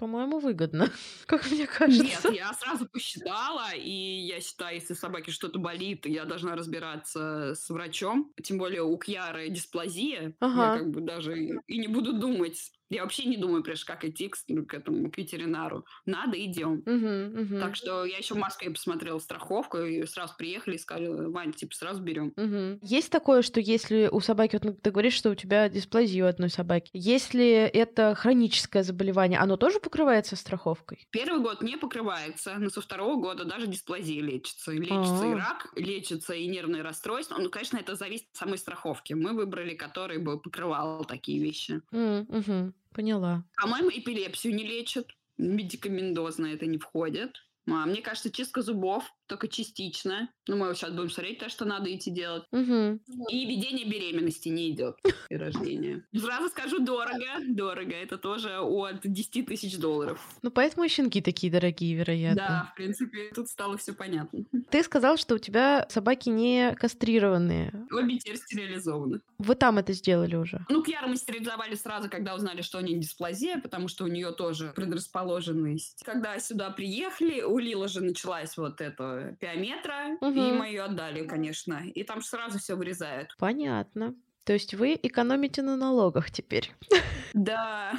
[0.00, 0.90] по-моему, выгодно,
[1.26, 2.30] как мне кажется.
[2.30, 7.68] Нет, я сразу посчитала, и я считаю, если собаке что-то болит, я должна разбираться с
[7.68, 8.32] врачом.
[8.42, 10.34] Тем более у Кьяры дисплазия.
[10.40, 10.72] Ага.
[10.72, 14.28] Я как бы даже и не буду думать, Я вообще не думаю, прежде как идти
[14.28, 15.86] к, к этому, к ветеринару.
[16.06, 16.82] Надо, идем.
[16.84, 17.60] Угу, угу.
[17.60, 21.72] Так что я еще в Москве посмотрела страховку, и сразу приехали и сказали, Вань, типа,
[21.74, 22.32] сразу берем.
[22.36, 22.80] Угу.
[22.82, 26.28] Есть такое, что если у собаки, вот ну, ты говоришь, что у тебя дисплазия у
[26.28, 31.06] одной собаки, если это хроническое заболевание, оно тоже покрывается страховкой?
[31.10, 34.72] Первый год не покрывается, но со второго года даже дисплазия лечится.
[34.72, 35.30] Лечится А-а-а.
[35.30, 37.36] и рак, лечится и нервные расстройства.
[37.38, 39.12] Ну, конечно, это зависит от самой страховки.
[39.12, 41.82] Мы выбрали, который бы покрывал такие вещи.
[41.92, 42.74] Мгм.
[42.94, 43.44] Поняла.
[43.56, 45.08] По-моему, эпилепсию не лечат.
[45.38, 47.36] Медикаментозно это не входит.
[47.66, 50.28] А, мне кажется, чистка зубов только частично.
[50.48, 52.42] Ну, мы сейчас будем смотреть то, что надо идти делать.
[52.50, 53.00] Мгм.
[53.30, 54.96] И ведение беременности не идет
[55.30, 56.04] и рождение.
[56.14, 57.26] Сразу скажу, дорого.
[57.46, 57.94] Дорого.
[57.94, 60.20] Это тоже от 10 тысяч долларов.
[60.42, 62.36] Ну, поэтому и щенки такие дорогие, вероятно.
[62.36, 64.44] Да, в принципе, тут стало все понятно.
[64.70, 67.86] Ты сказал, что у тебя собаки не кастрированные.
[67.92, 69.20] Обе теперь стерилизованы.
[69.38, 70.66] Вы там это сделали уже?
[70.68, 74.32] Ну, Кьяру мы стерилизовали сразу, когда узнали, что у нее дисплазия, потому что у нее
[74.32, 76.02] тоже предрасположенность.
[76.04, 80.38] Когда сюда приехали, у Лилы же началась вот эта пиометра, Мгм.
[80.38, 81.82] и мы ее отдали, конечно.
[81.94, 83.34] И там же сразу все вырезают.
[83.38, 84.14] Понятно.
[84.44, 86.70] То есть вы экономите на налогах теперь.
[87.32, 87.92] Да,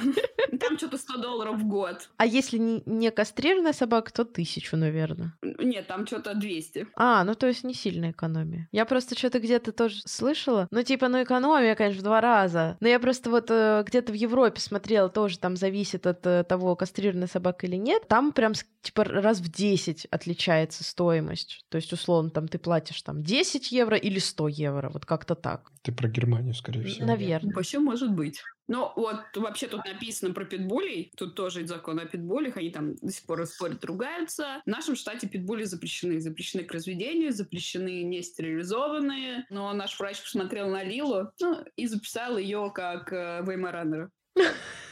[0.60, 2.10] там что-то 100 долларов в год.
[2.18, 5.32] А если не, кастрированная собака, то тысячу, наверное.
[5.40, 6.88] Нет, там что-то 200.
[6.96, 8.68] А, ну то есть не сильная экономия.
[8.72, 10.68] Я просто что-то где-то тоже слышала.
[10.70, 12.76] Ну типа, ну экономия, конечно, в два раза.
[12.80, 16.76] Но я просто вот э, где-то в Европе смотрела, тоже там зависит от э, того,
[16.76, 18.06] кастрированная собака или нет.
[18.06, 18.52] Там прям
[18.82, 21.64] типа раз в 10 отличается стоимость.
[21.68, 25.70] То есть, условно, там ты платишь там 10 евро или 100 евро, вот как-то так.
[25.82, 27.06] Ты про Германию, скорее всего.
[27.06, 27.54] Наверное.
[27.54, 28.42] Вообще может быть.
[28.68, 31.12] Ну, вот вообще тут написано про питбулей.
[31.16, 32.56] Тут тоже закон о питбулях.
[32.56, 34.62] Они там до сих пор спорят, ругаются.
[34.64, 36.20] В нашем штате питбули запрещены.
[36.20, 39.46] Запрещены к разведению, запрещены не стерилизованные.
[39.50, 44.10] Но наш врач посмотрел на Лилу ну, и записал ее как э, Веймаранера.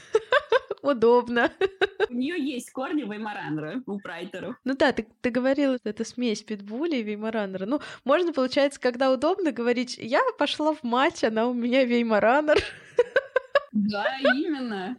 [0.83, 1.51] Удобно.
[2.09, 4.57] У нее есть корни Веймаранера у прайтеров.
[4.65, 7.67] Ну да, ты, ты говорила, это смесь питбуля и веймаранера.
[7.67, 12.59] Ну, можно, получается, когда удобно говорить, я пошла в мать, она у меня веймаранер.
[13.73, 14.97] Да, именно.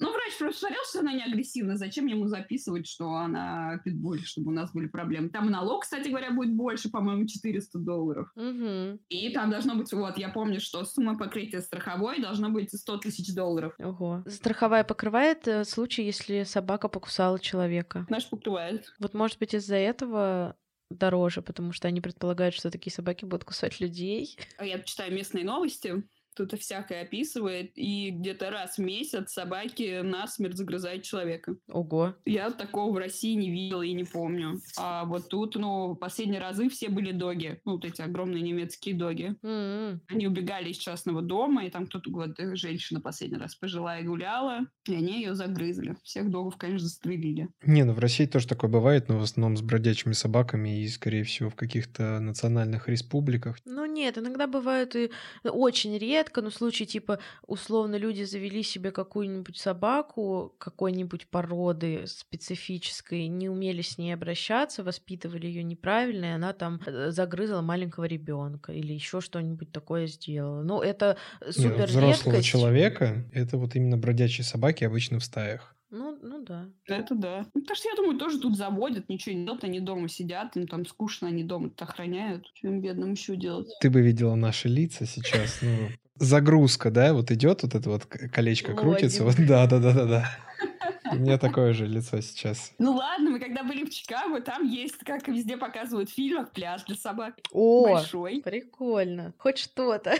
[0.00, 1.76] Ну, врач просто смотрел, что она не агрессивна.
[1.76, 5.28] Зачем ему записывать, что она питбуль, чтобы у нас были проблемы?
[5.28, 8.30] Там налог, кстати говоря, будет больше, по-моему, 400 долларов.
[8.36, 9.00] Мгм.
[9.08, 13.34] И там должно быть, вот, я помню, что сумма покрытия страховой должно быть 100 тысяч
[13.34, 13.74] долларов.
[13.78, 14.22] Ого.
[14.26, 18.06] Страховая покрывает э, случай, если собака покусала человека.
[18.08, 18.92] Наш покрывает.
[18.98, 20.56] Вот, может быть, из-за этого
[20.90, 24.38] дороже, потому что они предполагают, что такие собаки будут кусать людей.
[24.56, 26.02] А Я читаю местные новости,
[26.38, 31.56] тут всякое описывает, и где-то раз в месяц собаки насмерть загрызают человека.
[31.68, 32.14] Ого.
[32.24, 34.60] Я такого в России не видела и не помню.
[34.76, 37.60] А вот тут, ну, последние разы все были доги.
[37.64, 39.36] Ну, вот эти огромные немецкие доги.
[39.42, 40.00] М-м.
[40.08, 44.66] Они убегали из частного дома, и там кто-то, вот, э, женщина последний раз пожилая гуляла,
[44.86, 45.96] и они ее загрызли.
[46.02, 47.48] Всех догов, конечно, застрелили.
[47.62, 51.24] Не, ну в России тоже такое бывает, но в основном с бродячими собаками и, скорее
[51.24, 53.56] всего, в каких-то национальных республиках.
[53.64, 55.10] Ну нет, иногда бывают и
[55.44, 63.48] очень редко, но случаи типа условно люди завели себе какую-нибудь собаку какой-нибудь породы специфической, не
[63.48, 68.92] умели с ней обращаться, воспитывали ее неправильно, и она там э, загрызла маленького ребенка или
[68.92, 70.62] еще что-нибудь такое сделала.
[70.62, 72.46] Ну это Не, ну, супер взрослого редкость.
[72.46, 75.74] человека это вот именно бродячие собаки обычно в стаях.
[75.90, 76.68] Ну, ну да.
[76.86, 77.46] Это да.
[77.54, 80.66] Ну, потому что, я думаю, тоже тут заводят, ничего не делают, они дома сидят, им
[80.66, 82.46] там скучно, они дома охраняют.
[82.54, 83.68] Что им бедным еще делать?
[83.80, 85.60] Ты бы видела наши лица сейчас.
[85.62, 85.88] Ну,
[86.18, 88.82] загрузка, да, вот идет вот это вот колечко Лодим.
[88.82, 89.24] крутится.
[89.24, 90.30] Вот, да, да, да, да, да.
[91.12, 92.72] У меня такое же лицо сейчас.
[92.78, 96.50] Ну ладно, мы когда были в Чикаго, там есть, как и везде показывают в фильмах,
[96.50, 97.34] пляж для собак.
[97.52, 98.42] О, Большой.
[98.42, 99.32] прикольно.
[99.38, 100.14] Хоть что-то.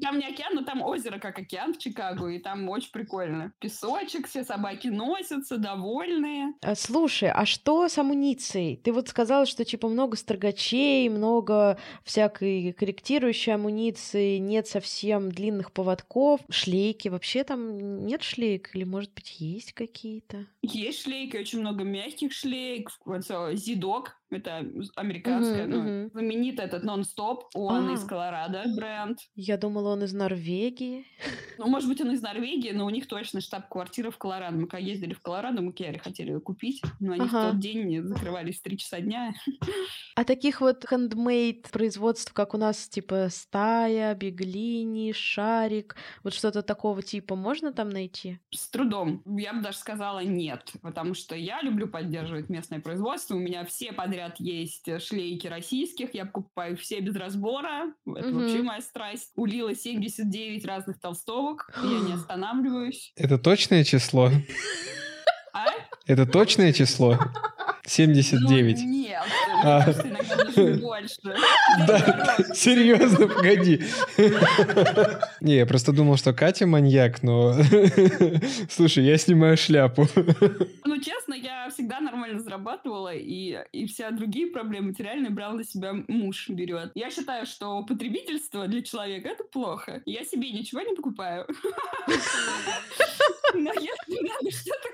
[0.00, 3.52] Там не океан, но там озеро, как океан в Чикаго, и там очень прикольно.
[3.58, 6.54] Песочек, все собаки носятся, довольные.
[6.62, 8.76] А, Слушай, а что с амуницией?
[8.76, 16.40] Ты вот сказала, что типа много строгачей, много всякой корректирующей амуниции, нет совсем длинных поводков,
[16.48, 17.08] шлейки.
[17.08, 20.46] Вообще там нет шлейк или, может быть, есть какие-то?
[20.62, 22.90] Есть шлейки, очень много мягких шлейк.
[23.06, 24.64] Э, Зидок, это
[24.96, 26.10] американская, Мгм, ну, мгм.
[26.10, 27.92] знаменитый этот нон-стоп, он А.
[27.94, 29.18] из Колорадо бренд.
[29.34, 31.04] Я думала, он из Норвегии.
[31.58, 34.56] Ну, может быть, он из Норвегии, но у них точно штаб-квартира в Колорадо.
[34.56, 37.48] Мы когда ездили в Колорадо, мы Киаре хотели ее купить, но они Ага.
[37.48, 39.32] в тот день закрывались в 3 часа дня.
[40.16, 47.02] А таких вот хендмейд производств, как у нас, типа стая, беглини, шарик, вот что-то такого
[47.02, 48.38] типа, можно там найти?
[48.50, 49.22] С трудом.
[49.26, 53.34] Я бы даже сказала нет, потому что я люблю поддерживать местное производство.
[53.34, 57.92] У меня все подряд есть шлейки российских, я покупаю все без разбора.
[58.06, 58.38] Это Мгм.
[58.40, 59.32] вообще моя страсть.
[59.36, 63.12] У Лилы 79 разных толстовок, я не останавливаюсь.
[63.16, 64.30] Это точное число?
[65.52, 65.66] А?
[66.06, 67.18] Это точное число?
[67.86, 68.78] 79.
[68.78, 69.22] Ну, нет,
[69.64, 69.84] А.
[70.80, 71.18] больше.
[71.86, 73.82] Да, серьезно, погоди.
[75.40, 77.54] Не, я просто думал, что Катя маньяк, но...
[78.70, 80.06] Слушай, я снимаю шляпу.
[80.84, 85.94] Ну, честно, я всегда нормально зарабатывала, и, и все другие проблемы материальные брал на себя
[86.08, 86.92] муж берет.
[86.94, 90.02] Я считаю, что потребительство для человека— это плохо.
[90.06, 91.46] Я себе ничего не покупаю.
[93.54, 94.88] Но если надо что-то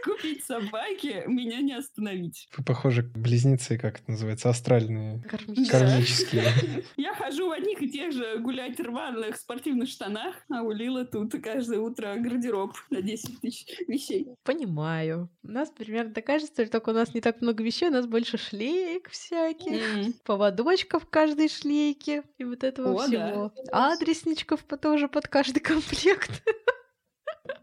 [0.46, 2.48] собаке, меня не остановить.
[2.56, 5.70] Вы похожи близнецы, как это называется, астральные, Кармически.
[5.70, 6.84] кармические.
[6.96, 11.32] Я хожу в одних и тех же гулять рваных спортивных штанах, а у Лилы тут
[11.42, 14.28] каждое утро гардероб на 10 тысяч вещей.
[14.44, 15.28] Понимаю.
[15.42, 18.06] У нас примерно такая же история, только у нас не так много вещей, у нас
[18.06, 20.12] больше шлеек всяких, М.
[20.24, 23.04] поводочков в каждой шлейке и вот этого О, да.
[23.06, 23.52] всего.
[23.72, 26.30] Адресничков по- тоже под каждый комплект.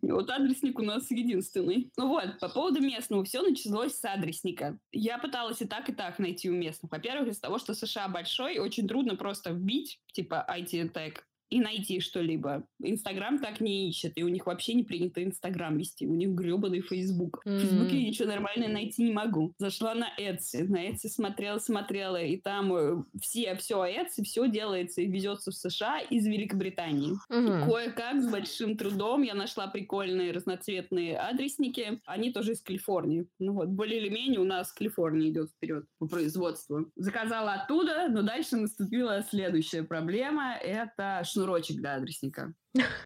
[0.02, 1.92] Вот адресник у нас единственный.
[1.98, 4.78] Ну вот, по поводу местного, все началось с адресника.
[4.92, 6.92] Я пыталась и так, и так найти у местных.
[6.92, 12.66] Во-первых, из-за того, что США большой, очень трудно просто вбить, типа, IT-тег, и найти что-либо.
[12.82, 16.82] Инстаграм так не ищет, и у них вообще не принято Инстаграм вести, у них гребаный
[16.82, 17.42] Фейсбук.
[17.46, 19.54] В Фейсбуке я ничего нормальное найти не могу.
[19.58, 25.02] Зашла на Etsy, на Etsy смотрела, смотрела, и там э, все, все Etsy, все делается
[25.02, 27.14] и везется в США из Великобритании.
[27.30, 27.70] Мгм.
[27.70, 32.02] Кое-как с большим трудом я нашла прикольные разноцветные адресники.
[32.06, 33.28] Они тоже из Калифорнии.
[33.40, 36.92] Ну вот, более или менее у нас Калифорния идет вперед по производству.
[36.96, 40.56] Заказала оттуда, но дальше наступила следующая проблема.
[40.56, 42.54] Это шнурочек для адресника.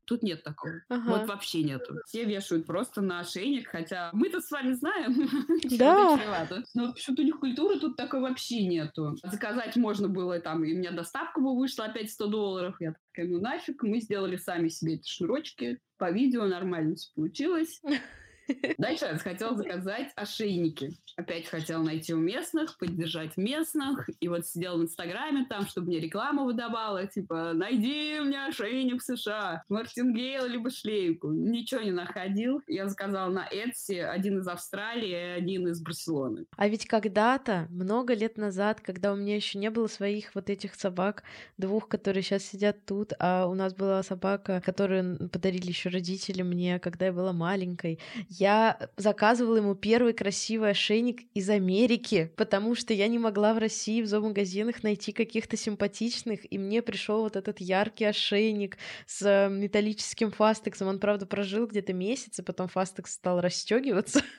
[0.05, 0.75] Тут нет такого.
[0.87, 1.09] Ага.
[1.09, 1.95] Вот вообще нету.
[2.05, 5.29] Все вешают просто на ошейник, хотя мы-то с вами знаем,
[5.77, 6.47] Да.
[6.73, 9.17] Но почему-то у них культуры тут такой вообще нету.
[9.23, 12.75] Заказать можно было там, и у меня доставка бы вышла опять 100 долларов.
[12.79, 15.79] Я такая, ну нафиг, мы сделали сами себе эти шнурочки.
[15.97, 17.81] По видео нормально все получилось.
[18.77, 20.91] Дальше я хотела заказать ошейники.
[21.15, 24.09] Опять хотела найти у местных, поддержать местных.
[24.19, 27.07] И вот сидела в Инстаграме там, чтобы мне рекламу выдавала.
[27.07, 29.63] Типа, найди мне ошейник в США.
[29.69, 31.31] Мартингейл либо шлейку.
[31.31, 32.61] Ничего не находил.
[32.67, 36.45] Я заказала на Etsy один из Австралии и один из Барселоны.
[36.55, 40.75] А ведь когда-то, много лет назад, когда у меня еще не было своих вот этих
[40.75, 41.23] собак,
[41.57, 46.79] двух, которые сейчас сидят тут, а у нас была собака, которую подарили еще родители мне,
[46.79, 47.99] когда я была маленькой,
[48.39, 54.01] я заказывала ему первый красивый ошейник из Америки, потому что я не могла в России
[54.01, 60.31] в зоомагазинах найти каких-то симпатичных, и мне пришел вот этот яркий ошейник с э, металлическим
[60.31, 60.87] фастексом.
[60.87, 64.21] Он, правда, прожил где-то месяц, и потом фастекс стал расстегиваться.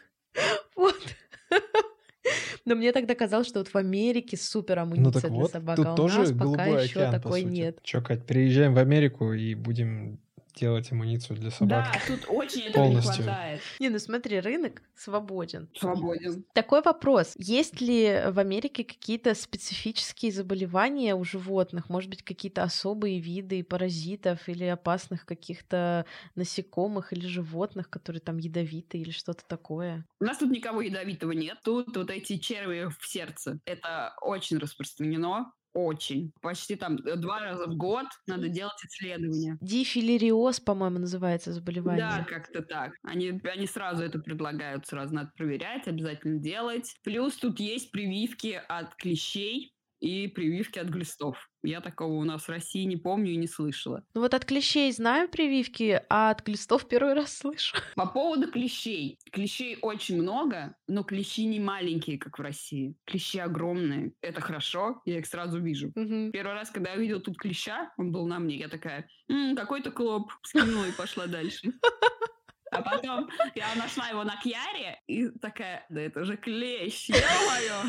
[0.76, 0.94] Вот.
[2.64, 5.76] Но мне тогда казалось, что вот в Америке супер Ну амуниция так для вот, собак,
[5.76, 7.78] тут а у тоже нас пока еще океан, такой нет.
[7.82, 10.20] Чё, Кать, приезжаем в Америку и будем
[10.58, 11.86] делать амуницию для собак.
[11.92, 13.24] Да, тут очень этого не Полностью.
[13.24, 13.60] хватает.
[13.78, 15.68] Не, ну смотри, рынок свободен.
[15.76, 16.44] Свободен.
[16.54, 17.34] Такой вопрос.
[17.36, 21.88] Есть ли в Америке какие-то специфические заболевания у животных?
[21.88, 26.04] Может быть, какие-то особые виды паразитов или опасных каких-то
[26.34, 30.04] насекомых или животных, которые там ядовиты или что-то такое?
[30.20, 31.58] У нас тут никого ядовитого нет.
[31.64, 33.60] Тут вот эти черви в сердце.
[33.64, 35.52] Это очень распространено.
[35.78, 36.32] Очень.
[36.42, 39.56] Почти там э, два раза в год надо делать исследования.
[39.60, 42.24] Дифилериоз, по-моему, называется Да, заболевание.
[42.28, 42.92] как-то так.
[43.04, 46.96] Они, они сразу это предлагают, сразу надо проверять, обязательно делать.
[47.04, 51.48] Плюс тут есть прививки от клещей и прививки от глистов.
[51.62, 54.04] Я такого у нас в России не помню и не слышала.
[54.14, 57.76] Ну вот от клещей знаю прививки, а от глистов первый раз слышу.
[57.96, 59.18] По поводу клещей.
[59.32, 62.94] Клещей очень много, но клещи не маленькие, как в России.
[63.06, 64.12] Клещи огромные.
[64.22, 65.92] Это хорошо, я их сразу вижу.
[65.94, 66.30] Мгм.
[66.30, 69.90] Первый раз, когда я увидела тут клеща, он был на мне, я такая, «М, какой-то
[69.90, 71.72] клоп, скинула и пошла дальше.
[72.70, 77.82] А потом я нашла его на Кьяре и такая, да это же клещ, ё-моё.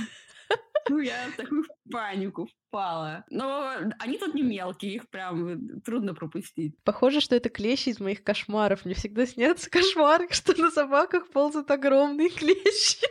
[0.87, 3.25] Ну, я в такую панику впала.
[3.29, 6.75] Но они тут не мелкие, их прям трудно пропустить.
[6.83, 8.85] Похоже, что это клещи из моих кошмаров.
[8.85, 13.05] Мне всегда снятся кошмары, что на собаках ползают огромные клещи.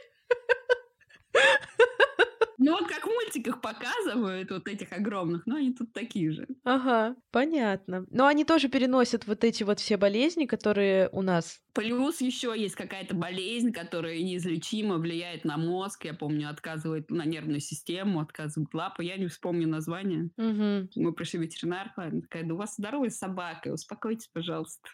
[2.58, 6.46] Ну, вот как в мультиках показывают вот этих огромных, но они тут такие же.
[6.64, 8.04] Ага, понятно.
[8.10, 11.60] Но они тоже переносят вот эти вот все болезни, которые у нас.
[11.72, 16.04] Плюс еще есть какая-то болезнь, которая неизлечимо влияет на мозг.
[16.04, 19.04] Я помню, отказывает на нервную систему, отказывает лапы.
[19.04, 20.30] Я не вспомню название.
[20.36, 20.88] Мгм.
[20.96, 24.88] Мы пришли в ветеринарку, она такая, да у вас здоровая собака, успокойтесь, пожалуйста.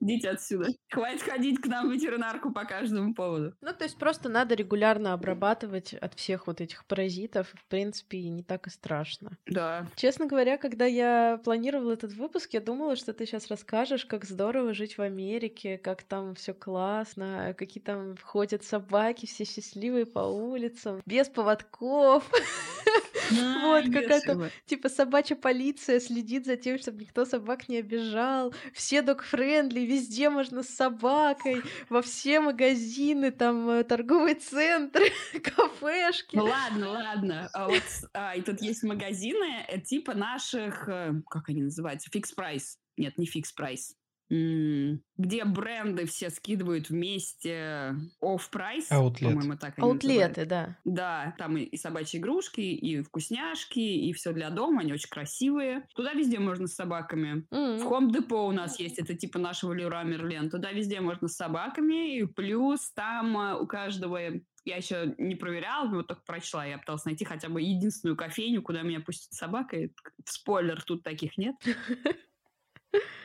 [0.00, 0.68] Идите отсюда.
[0.90, 3.54] Хватит ходить к нам в ветеринарку по каждому поводу.
[3.60, 7.48] Ну, то есть просто надо регулярно обрабатывать от всех вот этих паразитов.
[7.54, 9.36] В принципе, не так и страшно.
[9.46, 9.86] Да.
[9.96, 14.74] Честно говоря, когда я планировала этот выпуск, я думала, что ты сейчас расскажешь, как здорово
[14.74, 21.02] жить в Америке, как там все классно, какие там ходят собаки, все счастливые по улицам,
[21.04, 22.30] без поводков.
[23.30, 28.54] Вот, какая-то, типа, собачья полиция следит за тем, чтобы никто собак не обижал.
[28.72, 35.06] Все док-френдли, везде можно с собакой, во все магазины, там, э, торговые центры,
[35.42, 36.36] кафешки.
[36.36, 37.50] Ну ладно, ладно.
[37.52, 37.82] А вот,
[38.14, 42.76] а, и тут есть магазины, э, типа наших, э, как они называются, Fix Price.
[42.96, 43.94] Нет, не Fix Price
[44.30, 49.32] где бренды все скидывают вместе off-price, Аутлет.
[49.32, 50.78] по-моему, так они Аутлеты, да.
[50.84, 55.86] Да, там и, и собачьи игрушки, и вкусняшки, и все для дома, они очень красивые.
[55.94, 57.46] Туда везде можно с собаками.
[57.50, 57.78] Mm-hmm.
[57.78, 60.50] В Home Depot у нас есть, это типа нашего Леруа Мерлен.
[60.50, 64.20] Туда везде можно с собаками, и плюс там а, у каждого
[64.64, 66.66] я еще не проверяла, но только прочла.
[66.66, 69.76] Я пыталась найти хотя бы единственную кофейню, куда меня пустит собака.
[69.76, 69.90] И,
[70.26, 71.56] спойлер, тут таких нет.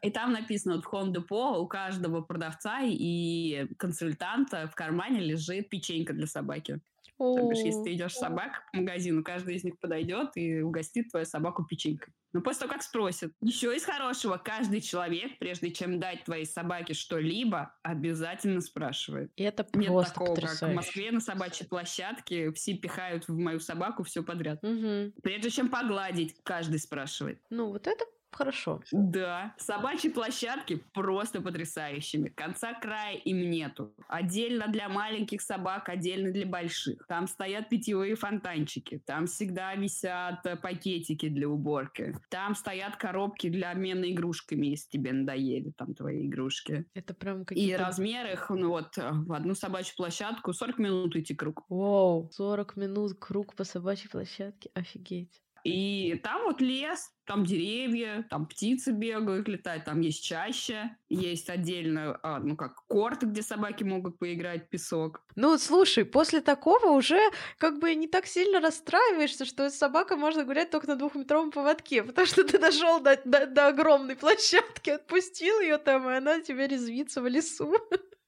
[0.01, 5.70] И там написано, вот в Home Depot у каждого продавца и консультанта в кармане лежит
[5.70, 6.82] печенька для собаки.
[7.18, 11.26] То бишь, если ты идешь собак по магазину, каждый из них подойдет и угостит твою
[11.26, 12.14] собаку печенькой.
[12.34, 13.32] Но после того, как спросят.
[13.41, 19.32] Еще из хорошего, каждый человек, прежде чем дать твоей собаке что-либо, обязательно спрашивает.
[19.36, 20.59] И это просто Нет такого, потрясающе.
[20.59, 24.64] как в Москве на собачьей площадке все пихают в мою собаку все подряд.
[24.64, 25.14] Угу.
[25.22, 27.39] Прежде чем погладить, каждый спрашивает.
[27.51, 28.03] Ну, вот это
[28.34, 28.81] Хорошо.
[28.91, 29.53] Да.
[29.57, 32.29] Собачьи площадки просто потрясающими.
[32.29, 33.93] Конца края им нету.
[34.07, 37.05] Отдельно для маленьких собак, отдельно для больших.
[37.07, 39.01] Там стоят питьевые фонтанчики.
[39.05, 42.15] Там всегда висят э, пакетики для уборки.
[42.29, 46.86] Там стоят коробки для обмена игрушками, если тебе надоели там твои игрушки.
[46.93, 47.73] Это прям какие-то...
[47.73, 51.63] И размер их, ну вот, э, в одну собачью площадку 40 минут идти круг.
[51.69, 54.69] Вау, 40 минут круг по собачьей площадке.
[54.73, 55.41] Офигеть.
[55.64, 62.20] И там вот лес, там деревья, там птицы бегают, летают, там есть чаще, есть отдельно,
[62.22, 65.22] а, ну как, корт, где собаки могут поиграть, песок.
[65.36, 67.20] Ну, слушай, после такого уже
[67.57, 72.03] как бы не так сильно расстраиваешься, что с собакой можно гулять только на двухметровом поводке,
[72.03, 76.68] потому что ты дошел до, до, до огромной площадки, отпустил ее там, и она тебе
[76.68, 77.74] резвится в лесу.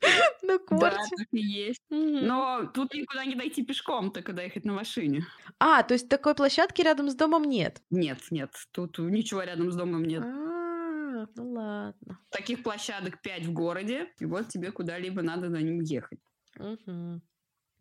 [0.43, 0.97] На корте.
[0.97, 1.81] Да, так и есть.
[1.89, 5.25] Но тут никуда не дойти пешком, только доехать на машине.
[5.59, 7.81] А, то есть такой площадки рядом с домом нет?
[7.89, 8.51] Нет, нет.
[8.71, 10.23] Тут ничего рядом с домом нет.
[10.23, 12.19] А, ну ладно.
[12.29, 16.19] Таких площадок пять в городе, и вот тебе куда-либо надо на ним ехать.
[16.59, 17.21] Угу.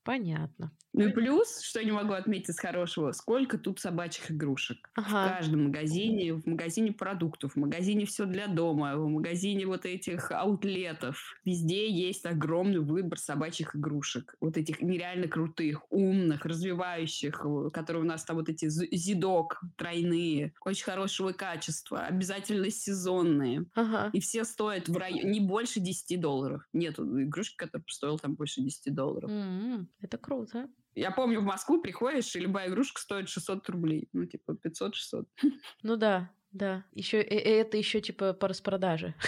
[0.04, 0.70] Понятно.
[0.92, 4.90] Ну и плюс, что я не могу отметить из хорошего, сколько тут собачьих игрушек.
[4.94, 5.26] Ага.
[5.26, 10.30] В каждом магазине, в магазине продуктов, в магазине все для дома, в магазине вот этих
[10.30, 11.34] аутлетов.
[11.44, 14.36] Везде есть огромный выбор собачьих игрушек.
[14.40, 20.84] Вот этих нереально крутых, умных, развивающих, которые у нас там вот эти зидок тройные, очень
[20.84, 23.66] хорошего качества, обязательно сезонные.
[23.74, 24.10] Ага.
[24.12, 26.62] И все стоят в районе не больше 10 долларов.
[26.72, 29.28] Нет игрушки, которая стоила там больше 10 долларов.
[29.28, 29.86] Mm-hmm.
[30.04, 30.68] Это круто.
[30.94, 34.10] Я помню, в Москву приходишь, и любая игрушка стоит 600 рублей.
[34.12, 35.24] Ну, типа, 500-600.
[35.82, 36.84] Ну да, да.
[36.92, 39.14] Еще, это еще типа по распродаже.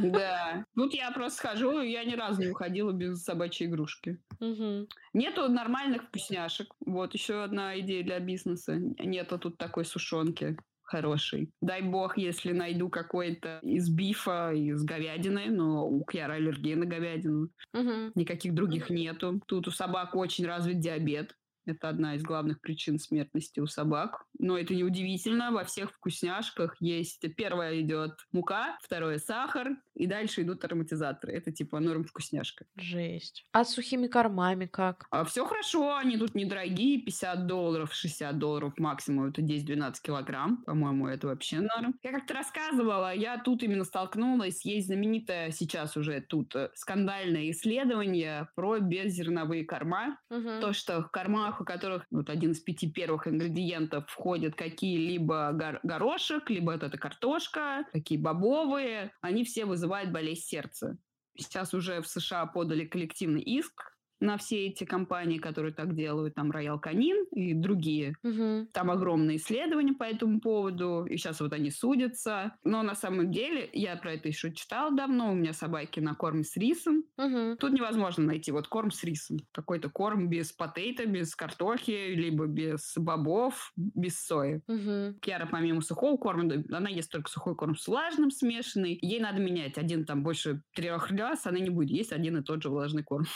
[0.00, 0.64] Да.
[0.76, 4.22] Тут я просто хожу, я ни разу не уходила без собачьей игрушки.
[4.38, 4.86] Угу.
[5.12, 6.72] Нету нормальных вкусняшек.
[6.86, 8.76] Вот еще одна идея для бизнеса.
[8.76, 10.56] Нету тут такой сушонки
[10.88, 11.50] хороший.
[11.60, 17.50] Дай бог, если найду какой-то из бифа, из говядины, но у Кьяра аллергия на говядину.
[17.74, 18.12] Угу.
[18.14, 19.40] Никаких других нету.
[19.46, 21.34] Тут у собак очень развит диабет.
[21.68, 24.24] Это одна из главных причин смертности у собак.
[24.38, 25.50] Но это не удивительно.
[25.52, 27.24] Во всех вкусняшках есть...
[27.36, 31.32] Первое идет мука, второе сахар, и дальше идут ароматизаторы.
[31.34, 32.64] Это типа норм вкусняшка.
[32.76, 33.46] Жесть.
[33.52, 35.06] А с сухими кормами как?
[35.10, 37.00] А все хорошо, они тут недорогие.
[37.02, 39.26] 50 долларов, 60 долларов максимум.
[39.26, 40.62] Это 10-12 килограмм.
[40.64, 41.94] По-моему, это вообще норм.
[42.02, 44.64] Я как-то рассказывала, я тут именно столкнулась.
[44.64, 50.18] Есть знаменитое сейчас уже тут э, скандальное исследование про беззерновые корма.
[50.30, 50.60] Угу.
[50.60, 55.80] То, что в кормах у которых вот один из пяти первых ингредиентов входят какие-либо гор-
[55.82, 60.96] горошек, либо вот эта картошка, такие бобовые, они все вызывают болезнь сердца.
[61.36, 66.50] Сейчас уже в США подали коллективный иск на все эти компании, которые так делают, там
[66.50, 68.14] Роял Канин и другие.
[68.22, 68.68] Мгм.
[68.72, 72.56] Там огромные исследования по этому поводу, и сейчас вот они судятся.
[72.64, 76.44] Но на самом деле, я про это еще читала давно, у меня собаки на корме
[76.44, 77.04] с рисом.
[77.16, 77.56] Мгм.
[77.58, 79.38] Тут невозможно найти вот корм с рисом.
[79.52, 84.60] Какой-то корм без потейта, без картохи, либо без бобов, без сои.
[84.66, 85.18] Мгм.
[85.20, 88.98] Киара помимо сухого корма, она ест только сухой корм с влажным смешанный.
[89.00, 89.78] Ей надо менять.
[89.78, 93.26] Один там больше трех раз, она не будет есть один и тот же влажный корм.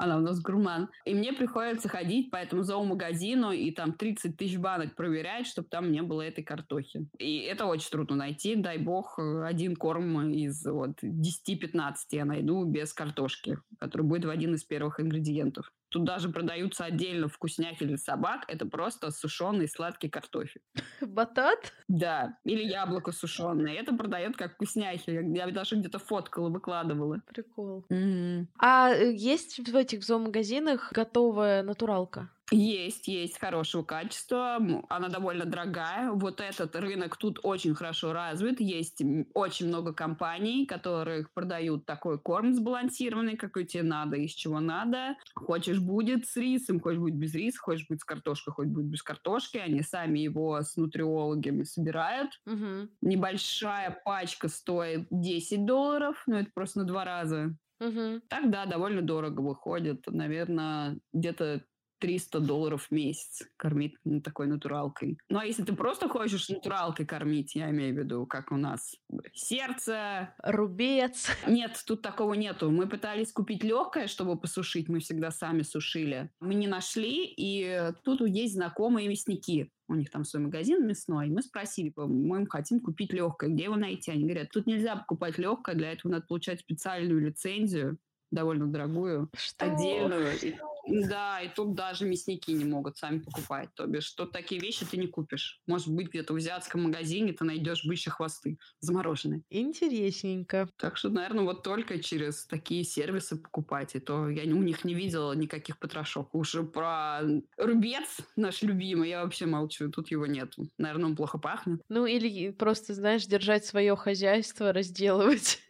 [0.00, 0.88] Она у нас гурман.
[1.04, 5.92] И мне приходится ходить по этому зоомагазину и там 30 тысяч банок проверять, чтобы там
[5.92, 7.06] не было этой картохи.
[7.18, 8.56] И это очень трудно найти.
[8.56, 14.30] Дай бог, э, один корм из вот 10-15 я найду без картошки, который будет в
[14.30, 15.70] один из первых ингредиентов.
[15.90, 18.44] Тут даже продаются отдельно вкусняхи для собак.
[18.46, 20.62] Это просто сушеный сладкий картофель.
[21.00, 21.72] Батат?
[21.88, 23.74] Да, или яблоко сушеное.
[23.74, 25.10] Это продает как вкусняхи.
[25.36, 27.22] Я даже где-то фоткала, выкладывала.
[27.26, 27.84] Прикол.
[27.90, 28.48] М.
[28.58, 32.30] А э, есть в этих зоомагазинах готовая натуралка?
[32.52, 34.58] Есть, есть хорошего качества.
[34.88, 36.10] Она довольно дорогая.
[36.10, 38.60] Вот этот рынок тут очень хорошо развит.
[38.60, 39.02] Есть
[39.34, 45.16] очень много компаний, которых продают такой корм сбалансированный, какой тебе надо, из чего надо.
[45.36, 49.02] Хочешь будет с рисом, хочешь будет без риса, хочешь будет с картошкой, хочешь будет без
[49.02, 49.58] картошки.
[49.58, 52.30] Они сами его с нутриологами собирают.
[52.46, 52.90] Мгм.
[53.02, 57.56] Небольшая пачка стоит 10 долларов, но это просто на два раза.
[57.80, 58.20] Мгм.
[58.28, 60.06] Так, да, довольно дорого выходит.
[60.06, 61.64] Наверное, где-то
[62.00, 65.18] 300 долларов в месяц кормить ну, такой натуралкой.
[65.28, 68.96] Ну, а если ты просто хочешь натуралкой кормить, я имею в виду, как у нас,
[69.32, 70.34] сердце...
[70.42, 71.28] Рубец.
[71.46, 72.70] Нет, тут такого нету.
[72.70, 74.88] Мы пытались купить легкое, чтобы посушить.
[74.88, 76.30] Мы всегда сами сушили.
[76.40, 79.70] Мы не нашли, и тут есть знакомые мясники.
[79.88, 81.28] У них там свой магазин мясной.
[81.28, 83.50] Мы спросили, мы им хотим купить легкое.
[83.50, 84.12] Где его найти?
[84.12, 87.98] Они говорят, тут нельзя покупать легкое, для этого надо получать специальную лицензию,
[88.30, 89.66] довольно дорогую, Что?
[89.66, 90.28] отдельную.
[90.42, 90.56] И-
[90.90, 93.68] да, и тут даже мясники не могут сами покупать.
[93.74, 95.60] То бишь, тут такие вещи ты не купишь.
[95.66, 99.42] Может быть, где-то в азиатском магазине ты найдешь бычьи хвосты замороженные.
[99.50, 100.68] Интересненько.
[100.76, 103.94] Так что, наверное, вот только через такие сервисы покупать.
[103.94, 106.34] И то я у них не видела никаких потрошок.
[106.34, 107.20] Уже про
[107.56, 109.90] рубец наш любимый я вообще молчу.
[109.90, 110.68] Тут его нету.
[110.78, 111.82] Наверное, он плохо пахнет.
[111.88, 115.60] Ну или просто, знаешь, держать свое хозяйство, разделывать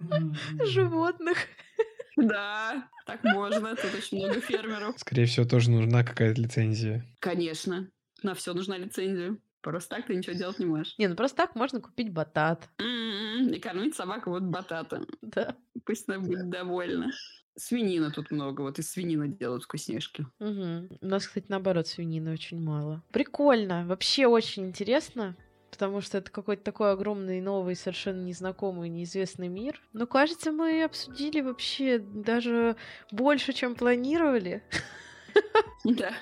[0.64, 1.38] животных.
[2.20, 3.76] Да, так можно.
[3.76, 4.98] Тут очень много фермеров.
[4.98, 7.04] Скорее всего, тоже нужна какая-то лицензия.
[7.18, 7.90] Конечно.
[8.22, 9.36] На все нужна лицензия.
[9.62, 10.94] Просто так ты ничего делать не можешь.
[10.98, 12.68] Не, ну просто так можно купить батат.
[12.78, 15.06] И кормить собаку вот бататом.
[15.22, 15.56] Да.
[15.84, 17.10] Пусть она будет довольна.
[17.56, 18.62] Свинина тут много.
[18.62, 20.26] Вот из свинины делают вкусняшки.
[20.38, 20.88] Мгм.
[21.00, 23.02] У нас, кстати, наоборот, свинины очень мало.
[23.12, 23.84] Прикольно.
[23.86, 25.36] Вообще очень интересно.
[25.70, 29.80] Потому что это какой-то такой огромный, новый, совершенно незнакомый, неизвестный мир.
[29.92, 32.76] Но кажется, мы обсудили вообще даже
[33.10, 34.62] больше, чем планировали.
[35.84, 36.12] Да,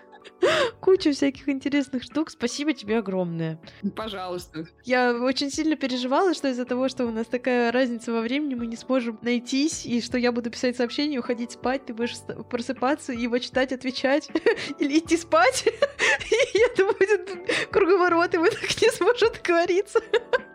[0.80, 2.30] Кучу всяких интересных штук.
[2.30, 3.60] Спасибо тебе огромное.
[3.96, 4.66] пожалуйста.
[4.84, 8.66] Я очень сильно переживала, что из-за того, что у нас такая разница во времени, мы
[8.66, 12.16] не сможем найтись, и что я буду писать сообщение, уходить спать, ты будешь
[12.50, 14.28] просыпаться, его читать, отвечать,
[14.78, 15.66] или идти спать.
[16.30, 17.30] И это будет
[17.70, 20.00] круговорот, и мы так не сможем договориться.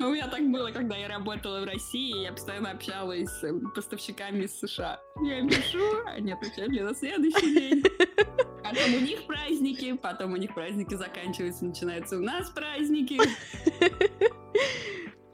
[0.04, 3.54] Ну, у меня так было, когда я работала в России, я постоянно общалась с э,
[3.74, 4.99] поставщиками из США.
[5.24, 7.84] Я им пишу, они отвечают мне на следующий день.
[8.62, 13.18] Потом у них праздники, потом у них праздники заканчиваются, начинаются у нас праздники.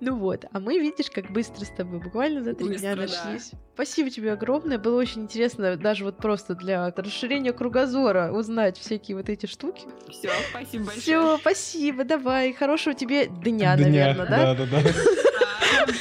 [0.02, 3.32] Ну вот, а мы, видишь, как быстро с тобой, буквально за три дня Быстро, да.
[3.32, 3.52] нашлись.
[3.74, 9.28] Спасибо тебе огромное, было очень интересно, даже вот просто для расширения кругозора узнать всякие вот
[9.30, 9.82] эти штуки.
[10.10, 11.02] Все, спасибо большое.
[11.02, 14.54] Все, спасибо, давай, хорошего тебе дня, наверное, да?
[14.56, 15.94] Да, да, Да,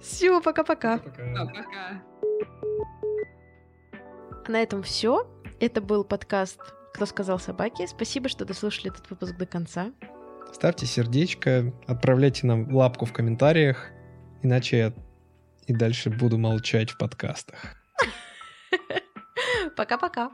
[0.00, 0.98] Все, пока-пока.
[0.98, 2.02] да, Пока.
[4.48, 5.26] На этом все.
[5.60, 6.58] Это был подкаст
[6.94, 7.86] «Кто сказал собаке».
[7.86, 9.92] Спасибо, что дослушали этот выпуск до конца.
[10.52, 13.90] Ставьте сердечко, отправляйте нам лапку в комментариях,
[14.42, 14.92] иначе я
[15.66, 17.76] и дальше буду молчать в подкастах.
[19.76, 20.30] Пока-пока.